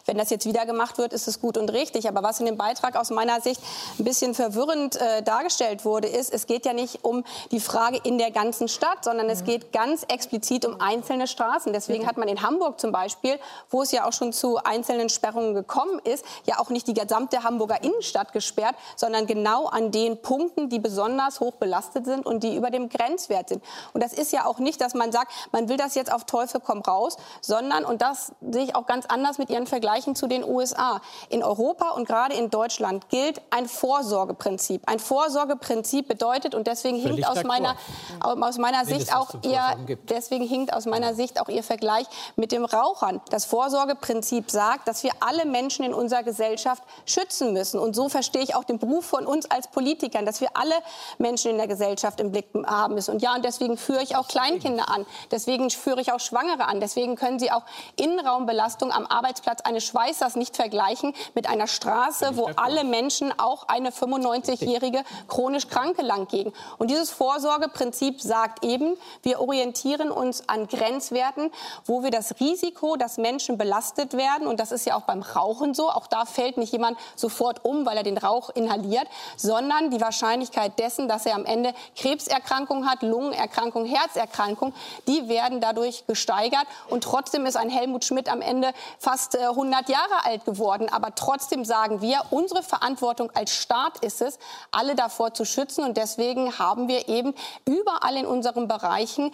[0.04, 2.08] Wenn das jetzt wieder gemacht wird, ist es gut und richtig.
[2.08, 3.60] Aber was in dem Beitrag aus meiner Sicht
[4.00, 7.22] ein bisschen verwirrend äh, dargestellt wurde, ist, es geht ja nicht um
[7.52, 9.46] die Frage in der ganzen Stadt, sondern es mhm.
[9.46, 11.72] geht ganz explizit um einzelne Straßen.
[11.72, 13.38] Deswegen hat man in Hamburg zum Beispiel,
[13.70, 17.44] wo es ja auch schon zu einzelnen Sperrungen gekommen ist, ja auch nicht die gesamte
[17.44, 22.42] Hamburger Hamburger Innenstadt gesperrt, sondern genau an den Punkten, die besonders hoch belastet sind und
[22.42, 23.62] die über dem Grenzwert sind.
[23.92, 26.60] Und das ist ja auch nicht, dass man sagt, man will das jetzt auf Teufel
[26.64, 30.44] komm raus, sondern, und das sehe ich auch ganz anders mit Ihren Vergleichen zu den
[30.44, 34.82] USA, in Europa und gerade in Deutschland gilt ein Vorsorgeprinzip.
[34.86, 37.76] Ein Vorsorgeprinzip bedeutet, und deswegen hinkt aus meiner,
[38.20, 39.62] aus meiner Sicht auch ihr,
[40.08, 42.06] deswegen hinkt aus meiner Sicht auch Ihr Vergleich
[42.36, 43.20] mit dem Rauchern.
[43.30, 47.80] Das Vorsorgeprinzip sagt, dass wir alle Menschen in unserer Gesellschaft schützen müssen müssen.
[47.80, 50.74] Und so verstehe ich auch den Beruf von uns als Politikern, dass wir alle
[51.18, 53.12] Menschen in der Gesellschaft im Blick haben müssen.
[53.12, 55.04] Und ja, und deswegen führe ich auch Kleinkinder an.
[55.30, 56.80] Deswegen führe ich auch Schwangere an.
[56.80, 57.62] Deswegen können Sie auch
[57.96, 63.90] Innenraumbelastung am Arbeitsplatz eines Schweißers nicht vergleichen mit einer Straße, wo alle Menschen, auch eine
[63.90, 66.52] 95-jährige chronisch Kranke langgehen.
[66.78, 71.50] Und dieses Vorsorgeprinzip sagt eben, wir orientieren uns an Grenzwerten,
[71.84, 75.74] wo wir das Risiko, dass Menschen belastet werden, und das ist ja auch beim Rauchen
[75.74, 79.90] so, auch da fällt nicht jemand sofort sofort um, weil er den Rauch inhaliert, sondern
[79.90, 84.72] die Wahrscheinlichkeit dessen, dass er am Ende Krebserkrankungen hat, Lungenerkrankung, Herzerkrankung,
[85.06, 86.66] die werden dadurch gesteigert.
[86.88, 90.88] Und trotzdem ist ein Helmut Schmidt am Ende fast 100 äh, Jahre alt geworden.
[90.90, 94.38] Aber trotzdem sagen wir, unsere Verantwortung als Staat ist es,
[94.70, 95.84] alle davor zu schützen.
[95.84, 97.34] Und deswegen haben wir eben
[97.64, 99.32] überall in unseren Bereichen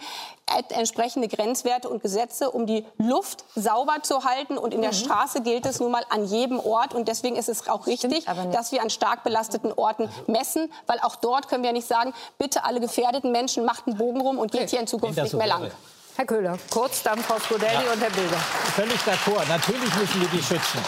[0.71, 4.57] entsprechende Grenzwerte und Gesetze, um die Luft sauber zu halten.
[4.57, 4.95] Und in der mhm.
[4.95, 6.93] Straße gilt es nun mal an jedem Ort.
[6.93, 11.15] Und deswegen ist es auch richtig, dass wir an stark belasteten Orten messen, weil auch
[11.15, 14.69] dort können wir nicht sagen, bitte alle gefährdeten Menschen macht einen Bogen rum und geht
[14.69, 15.71] hier in Zukunft nicht mehr lang.
[16.15, 17.91] Herr Köhler, kurz dann Frau Scodelli ja.
[17.91, 18.37] und Herr Bilder.
[18.75, 19.47] Völlig d'accord.
[19.49, 20.79] Natürlich müssen wir die schützen.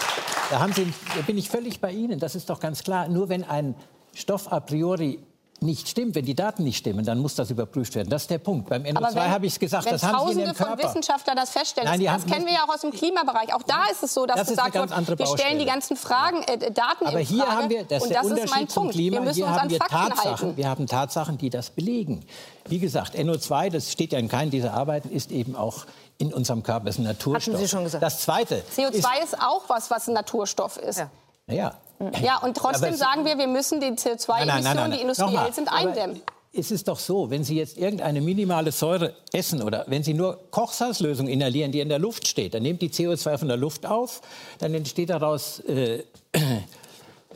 [0.50, 2.20] Da, haben Sie, da bin ich völlig bei Ihnen.
[2.20, 3.08] Das ist doch ganz klar.
[3.08, 3.74] Nur wenn ein
[4.14, 5.18] Stoff a priori
[5.60, 8.10] nicht stimmt, wenn die Daten nicht stimmen, dann muss das überprüft werden.
[8.10, 8.68] Das ist der Punkt.
[8.68, 10.76] Beim NO2 habe ich es gesagt, das haben Sie in dem Körper.
[10.76, 13.54] von Wissenschaftlern das feststellen, Nein, das, das kennen wir ja auch aus dem Klimabereich.
[13.54, 16.70] Auch da ist es so, dass das gesagt wird, wir stellen die ganzen Fragen, äh,
[16.70, 17.56] Daten Aber hier Frage.
[17.56, 20.56] haben wir, das ist der Unterschied zum Klima, wir hier haben wir Tatsachen, halten.
[20.56, 22.24] wir haben Tatsachen, die das belegen.
[22.68, 25.86] Wie gesagt, NO2, das steht ja in keinem dieser Arbeiten, ist eben auch
[26.18, 27.54] in unserem Körper, ist ein Naturstoff.
[27.54, 28.02] Hatten Sie schon gesagt.
[28.02, 30.98] Das Zweite CO2 ist, ist auch was, was ein Naturstoff ist.
[30.98, 31.10] Ja.
[31.46, 31.74] Naja,
[32.22, 36.22] ja, und trotzdem sagen wir, wir müssen die CO2-Emissionen, die industriell sind, eindämmen.
[36.58, 40.50] Es ist doch so, wenn Sie jetzt irgendeine minimale Säure essen oder wenn Sie nur
[40.50, 44.22] Kochsalzlösung inhalieren, die in der Luft steht, dann nimmt die CO2 von der Luft auf,
[44.58, 46.02] dann entsteht daraus äh,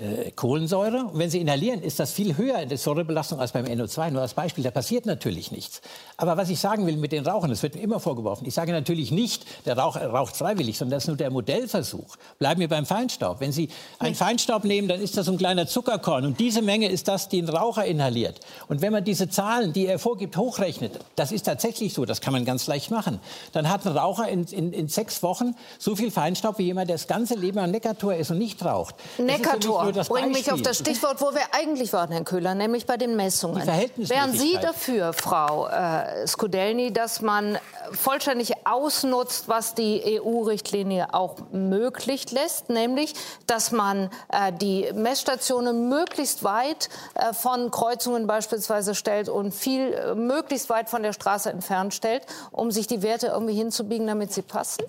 [0.00, 1.04] äh, Kohlensäure.
[1.12, 4.10] Und wenn Sie inhalieren, ist das viel höher in der Säurebelastung als beim NO2.
[4.10, 5.82] Nur als Beispiel, da passiert natürlich nichts.
[6.16, 8.46] Aber was ich sagen will mit den Rauchern, das wird mir immer vorgeworfen.
[8.46, 12.16] Ich sage natürlich nicht, der Rauch raucht freiwillig, sondern das ist nur der Modellversuch.
[12.38, 13.40] Bleiben wir beim Feinstaub.
[13.40, 16.24] Wenn Sie einen Feinstaub nehmen, dann ist das ein kleiner Zuckerkorn.
[16.24, 18.40] Und diese Menge ist das, die ein Raucher inhaliert.
[18.68, 22.32] Und wenn man diese Zahlen, die er vorgibt, hochrechnet, das ist tatsächlich so, das kann
[22.32, 23.20] man ganz leicht machen,
[23.52, 26.96] dann hat ein Raucher in, in, in sechs Wochen so viel Feinstaub wie jemand, der
[26.96, 28.94] das ganze Leben an Neckartor ist und nicht raucht.
[29.18, 29.89] Neckartor?
[29.92, 33.66] Bringen mich auf das Stichwort, wo wir eigentlich waren, Herr Köhler, nämlich bei den Messungen.
[33.66, 37.58] Wären Sie dafür, Frau äh, Skudelny, dass man
[37.92, 43.14] vollständig ausnutzt, was die EU-Richtlinie auch möglich lässt, nämlich,
[43.46, 50.14] dass man äh, die Messstationen möglichst weit äh, von Kreuzungen beispielsweise stellt und viel äh,
[50.14, 52.22] möglichst weit von der Straße entfernt stellt,
[52.52, 54.84] um sich die Werte irgendwie hinzubiegen, damit sie passen?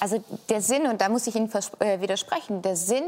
[0.00, 3.04] Also der Sinn, und da muss ich Ihnen äh, widersprechen, der Sinn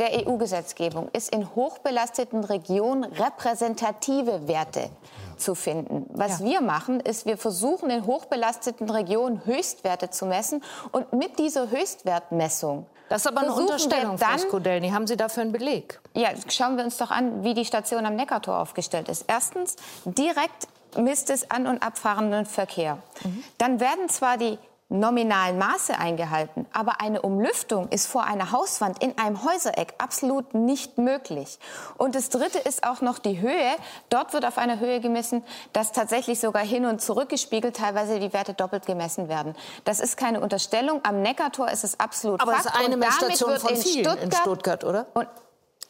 [0.00, 4.90] der EU-Gesetzgebung ist in hochbelasteten Regionen repräsentative Werte
[5.36, 6.06] zu finden.
[6.12, 6.46] Was ja.
[6.46, 12.86] wir machen, ist, wir versuchen in hochbelasteten Regionen Höchstwerte zu messen und mit dieser Höchstwertmessung
[13.10, 14.90] das ist aber eine Unterstellung, dann, Frau Skudelny.
[14.90, 16.00] Haben Sie dafür einen Beleg?
[16.14, 19.24] Ja, schauen wir uns doch an, wie die Station am Neckartor aufgestellt ist.
[19.26, 19.74] Erstens,
[20.04, 22.98] direkt misst es an- und abfahrenden Verkehr.
[23.24, 23.44] Mhm.
[23.58, 24.58] Dann werden zwar die
[24.90, 26.66] nominalen Maße eingehalten.
[26.72, 31.58] Aber eine Umlüftung ist vor einer Hauswand in einem Häusereck absolut nicht möglich.
[31.96, 33.76] Und das Dritte ist auch noch die Höhe.
[34.10, 38.32] Dort wird auf einer Höhe gemessen, dass tatsächlich sogar hin und zurück gespiegelt teilweise die
[38.32, 39.54] Werte doppelt gemessen werden.
[39.84, 41.00] Das ist keine Unterstellung.
[41.04, 42.66] Am Neckartor ist es absolut Aber Fakt.
[42.66, 45.06] es ist eine Messstation von in vielen Stuttgart, in Stuttgart, oder?
[45.14, 45.28] Und,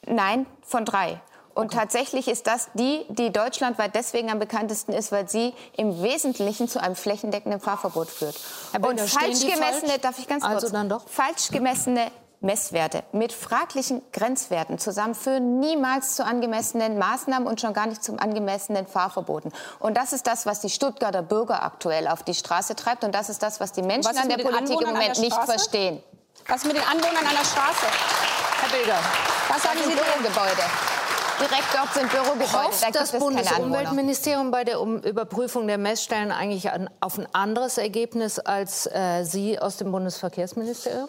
[0.07, 1.21] nein, von drei.
[1.61, 6.69] Und tatsächlich ist das die, die deutschlandweit deswegen am bekanntesten ist, weil sie im Wesentlichen
[6.69, 8.41] zu einem flächendeckenden Fahrverbot führt.
[8.73, 10.01] Aber und falsch gemessene, falsch?
[10.01, 11.07] darf ich ganz kurz, also dann doch?
[11.07, 17.87] falsch gemessene Messwerte mit fraglichen Grenzwerten zusammen führen niemals zu angemessenen Maßnahmen und schon gar
[17.87, 19.53] nicht zum angemessenen Fahrverboten.
[19.79, 23.05] Und das ist das, was die Stuttgarter Bürger aktuell auf die Straße treibt.
[23.05, 25.45] Und das ist das, was die Menschen was an der Politik Anwohnern im Moment nicht
[25.45, 26.03] verstehen.
[26.47, 27.87] Was mit den Anwohnern an der Straße?
[28.63, 28.99] Herr Bilger,
[29.49, 30.63] was sagen Sie dem Gebäude?
[31.41, 32.53] Direkt dort sind Bürogebäude.
[32.53, 37.79] Hofft da das Bundesumweltministerium bei der um Überprüfung der Messstellen eigentlich an, auf ein anderes
[37.79, 41.09] Ergebnis als äh, Sie aus dem Bundesverkehrsministerium?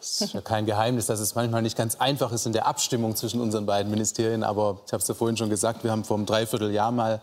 [0.00, 3.16] Es ist ja kein Geheimnis, dass es manchmal nicht ganz einfach ist in der Abstimmung
[3.16, 4.42] zwischen unseren beiden Ministerien.
[4.42, 7.20] Aber ich habe es ja vorhin schon gesagt, wir haben vor einem Dreivierteljahr mal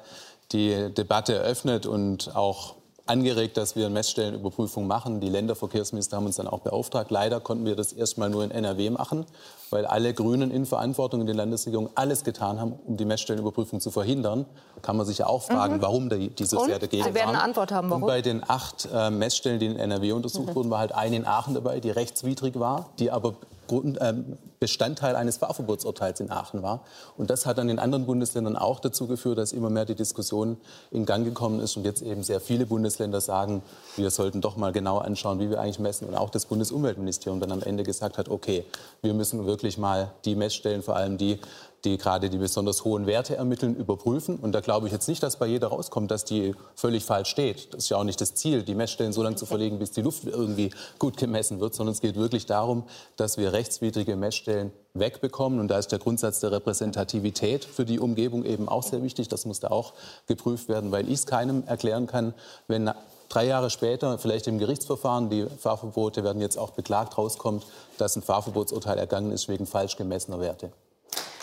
[0.52, 2.76] die Debatte eröffnet und auch
[3.08, 5.20] angeregt, dass wir Messstellenüberprüfung machen.
[5.22, 7.10] Die Länderverkehrsminister haben uns dann auch beauftragt.
[7.10, 9.26] Leider konnten wir das erstmal nur in NRW machen,
[9.70, 13.92] weil alle Grünen in Verantwortung in den Landesregierungen alles getan haben, um die Messstellenüberprüfung zu
[13.92, 14.46] verhindern.
[14.82, 15.82] Kann man sich ja auch fragen, mhm.
[15.82, 16.68] warum die, diese Und?
[16.68, 18.04] sehr dagegen Sie werden eine Antwort haben, warum?
[18.04, 20.56] Und bei den acht äh, Messstellen, die in NRW untersucht mhm.
[20.56, 23.36] wurden, war halt eine in Aachen dabei, die rechtswidrig war, die aber
[23.68, 24.14] Grund, äh,
[24.60, 26.84] Bestandteil eines Fahrverbotsurteils in Aachen war.
[27.16, 30.58] Und das hat dann in anderen Bundesländern auch dazu geführt, dass immer mehr die Diskussion
[30.90, 33.62] in Gang gekommen ist und jetzt eben sehr viele Bundesländer sagen,
[33.96, 36.08] wir sollten doch mal genau anschauen, wie wir eigentlich messen.
[36.08, 38.66] Und auch das Bundesumweltministerium dann am Ende gesagt hat, okay,
[39.02, 41.40] wir müssen wirklich mal die Messstellen, vor allem die
[41.88, 44.38] die gerade die besonders hohen Werte ermitteln, überprüfen.
[44.38, 47.74] Und da glaube ich jetzt nicht, dass bei jeder rauskommt, dass die völlig falsch steht.
[47.74, 50.02] Das ist ja auch nicht das Ziel, die Messstellen so lange zu verlegen, bis die
[50.02, 52.84] Luft irgendwie gut gemessen wird, sondern es geht wirklich darum,
[53.16, 55.60] dass wir rechtswidrige Messstellen wegbekommen.
[55.60, 59.30] Und da ist der Grundsatz der Repräsentativität für die Umgebung eben auch sehr wichtig.
[59.30, 59.94] Das muss da auch
[60.28, 62.34] geprüft werden, weil ich es keinem erklären kann,
[62.68, 62.92] wenn
[63.30, 67.66] drei Jahre später, vielleicht im Gerichtsverfahren, die Fahrverbote werden jetzt auch beklagt, rauskommt,
[67.98, 70.72] dass ein Fahrverbotsurteil ergangen ist wegen falsch gemessener Werte.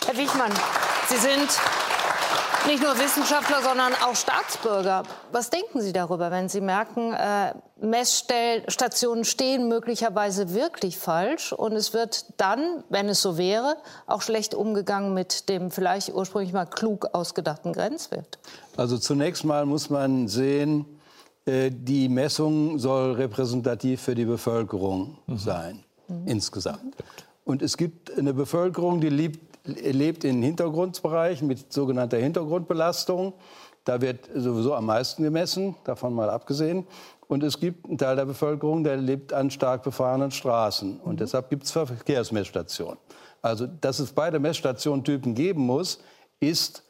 [0.05, 0.51] Herr Wichmann,
[1.09, 1.49] Sie sind
[2.67, 5.01] nicht nur Wissenschaftler, sondern auch Staatsbürger.
[5.31, 11.93] Was denken Sie darüber, wenn Sie merken, äh, Messstationen stehen möglicherweise wirklich falsch und es
[11.93, 17.07] wird dann, wenn es so wäre, auch schlecht umgegangen mit dem vielleicht ursprünglich mal klug
[17.13, 18.37] ausgedachten Grenzwert?
[18.77, 20.85] Also zunächst mal muss man sehen,
[21.45, 25.37] äh, die Messung soll repräsentativ für die Bevölkerung mhm.
[25.39, 26.27] sein, mhm.
[26.27, 26.95] insgesamt.
[27.43, 33.33] Und es gibt eine Bevölkerung, die liebt lebt in Hintergrundbereichen mit sogenannter Hintergrundbelastung.
[33.83, 36.87] Da wird sowieso am meisten gemessen, davon mal abgesehen.
[37.27, 40.99] Und es gibt einen Teil der Bevölkerung, der lebt an stark befahrenen Straßen.
[40.99, 42.97] Und deshalb gibt es Verkehrsmessstationen.
[43.41, 45.99] Also, dass es beide Messstationentypen geben muss,
[46.39, 46.83] ist,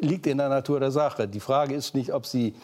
[0.00, 1.28] liegt in der Natur der Sache.
[1.28, 2.54] Die Frage ist nicht, ob sie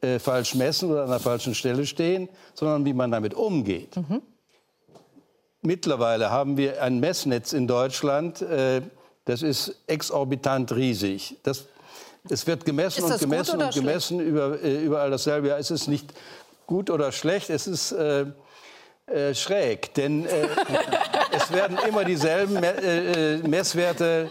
[0.00, 3.96] äh, falsch messen oder an der falschen Stelle stehen, sondern wie man damit umgeht.
[3.96, 4.22] Mhm.
[5.62, 8.82] Mittlerweile haben wir ein Messnetz in Deutschland, äh,
[9.24, 11.36] das ist exorbitant riesig.
[11.42, 11.64] Das,
[12.28, 15.48] es wird gemessen und gemessen und gemessen, über, äh, überall dasselbe.
[15.48, 16.12] Ja, es ist nicht
[16.66, 18.26] gut oder schlecht, es ist äh,
[19.06, 20.48] äh, schräg, denn äh,
[21.36, 24.30] es werden immer dieselben äh, Messwerte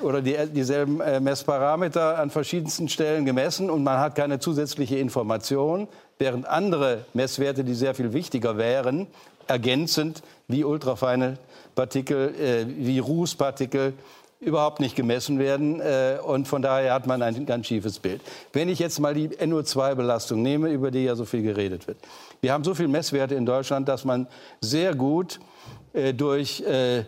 [0.00, 6.46] oder die, dieselben Messparameter an verschiedensten Stellen gemessen und man hat keine zusätzliche Information, während
[6.46, 9.08] andere Messwerte, die sehr viel wichtiger wären,
[9.46, 11.38] ergänzend wie ultrafeine
[11.74, 13.94] Partikel, äh, wie Rußpartikel
[14.40, 15.80] überhaupt nicht gemessen werden.
[15.80, 18.20] Äh, und von daher hat man ein ganz schiefes Bild.
[18.52, 21.98] Wenn ich jetzt mal die NO2-Belastung nehme, über die ja so viel geredet wird.
[22.40, 24.26] Wir haben so viele Messwerte in Deutschland, dass man
[24.60, 25.38] sehr gut
[25.92, 27.04] äh, durch äh,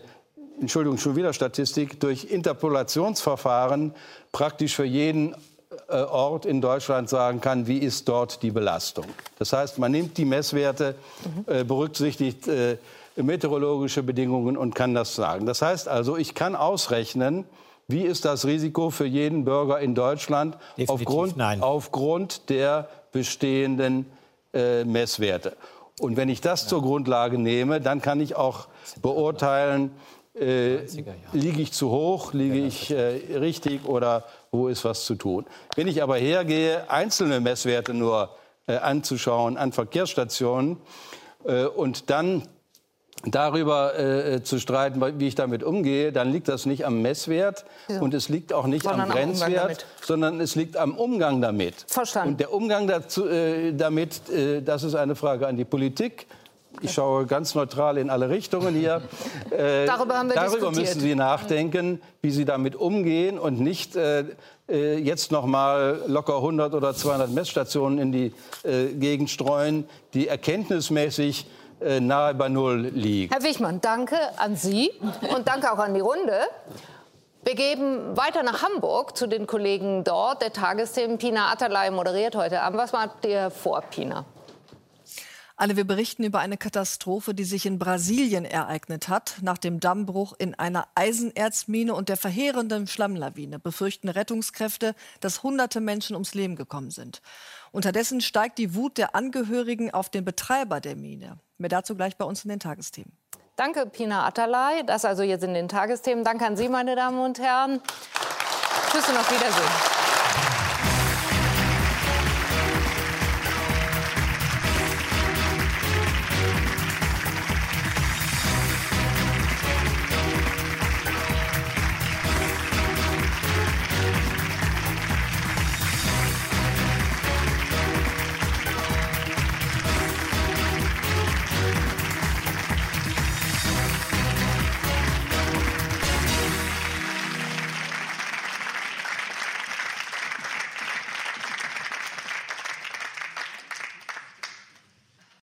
[0.59, 3.93] Entschuldigung, schon wieder Statistik, durch Interpolationsverfahren
[4.31, 5.35] praktisch für jeden
[5.87, 9.05] Ort in Deutschland sagen kann, wie ist dort die Belastung.
[9.39, 10.95] Das heißt, man nimmt die Messwerte,
[11.47, 12.77] äh, berücksichtigt äh,
[13.15, 15.45] meteorologische Bedingungen und kann das sagen.
[15.45, 17.45] Das heißt also, ich kann ausrechnen,
[17.87, 20.57] wie ist das Risiko für jeden Bürger in Deutschland
[20.87, 24.05] aufgrund, aufgrund, der bestehenden
[24.53, 25.55] äh, Messwerte.
[25.99, 26.69] Und wenn ich das ja.
[26.69, 28.67] zur Grundlage nehme, dann kann ich auch
[29.01, 29.91] beurteilen,
[30.39, 30.85] äh,
[31.33, 35.45] liege ich zu hoch, liege ich äh, richtig oder wo ist was zu tun.
[35.75, 38.35] Wenn ich aber hergehe, einzelne Messwerte nur
[38.67, 40.77] äh, anzuschauen an Verkehrsstationen
[41.45, 42.43] äh, und dann
[43.23, 48.01] darüber äh, zu streiten, wie ich damit umgehe, dann liegt das nicht am Messwert ja.
[48.01, 51.85] und es liegt auch nicht sondern am Grenzwert, sondern es liegt am Umgang damit.
[51.87, 52.33] Verstanden.
[52.33, 56.27] Und der Umgang dazu, äh, damit, äh, das ist eine Frage an die Politik.
[56.81, 59.01] Ich schaue ganz neutral in alle Richtungen hier.
[59.51, 64.25] Äh, darüber darüber müssen Sie nachdenken, wie Sie damit umgehen und nicht äh,
[64.69, 70.27] äh jetzt noch mal locker 100 oder 200 Messstationen in die äh, Gegend streuen, die
[70.27, 71.47] erkenntnismäßig
[71.81, 73.33] äh, nahe bei Null liegt.
[73.33, 74.91] Herr Wichmann, danke an Sie
[75.35, 76.39] und danke auch an die Runde.
[77.43, 80.41] Wir geben weiter nach Hamburg zu den Kollegen dort.
[80.41, 82.79] Der Tagesthemen Pina Atalay moderiert heute Abend.
[82.79, 84.25] Was macht ihr vor, Pina?
[85.57, 89.37] Alle, wir berichten über eine Katastrophe, die sich in Brasilien ereignet hat.
[89.41, 96.15] Nach dem Dammbruch in einer Eisenerzmine und der verheerenden Schlammlawine befürchten Rettungskräfte, dass hunderte Menschen
[96.15, 97.21] ums Leben gekommen sind.
[97.71, 101.37] Unterdessen steigt die Wut der Angehörigen auf den Betreiber der Mine.
[101.57, 103.13] Mehr dazu gleich bei uns in den Tagesthemen.
[103.55, 104.83] Danke, Pina Atalay.
[104.85, 106.25] Das also jetzt in den Tagesthemen.
[106.25, 107.79] Danke an Sie, meine Damen und Herren.
[108.91, 109.94] Tschüss und auf Wiedersehen.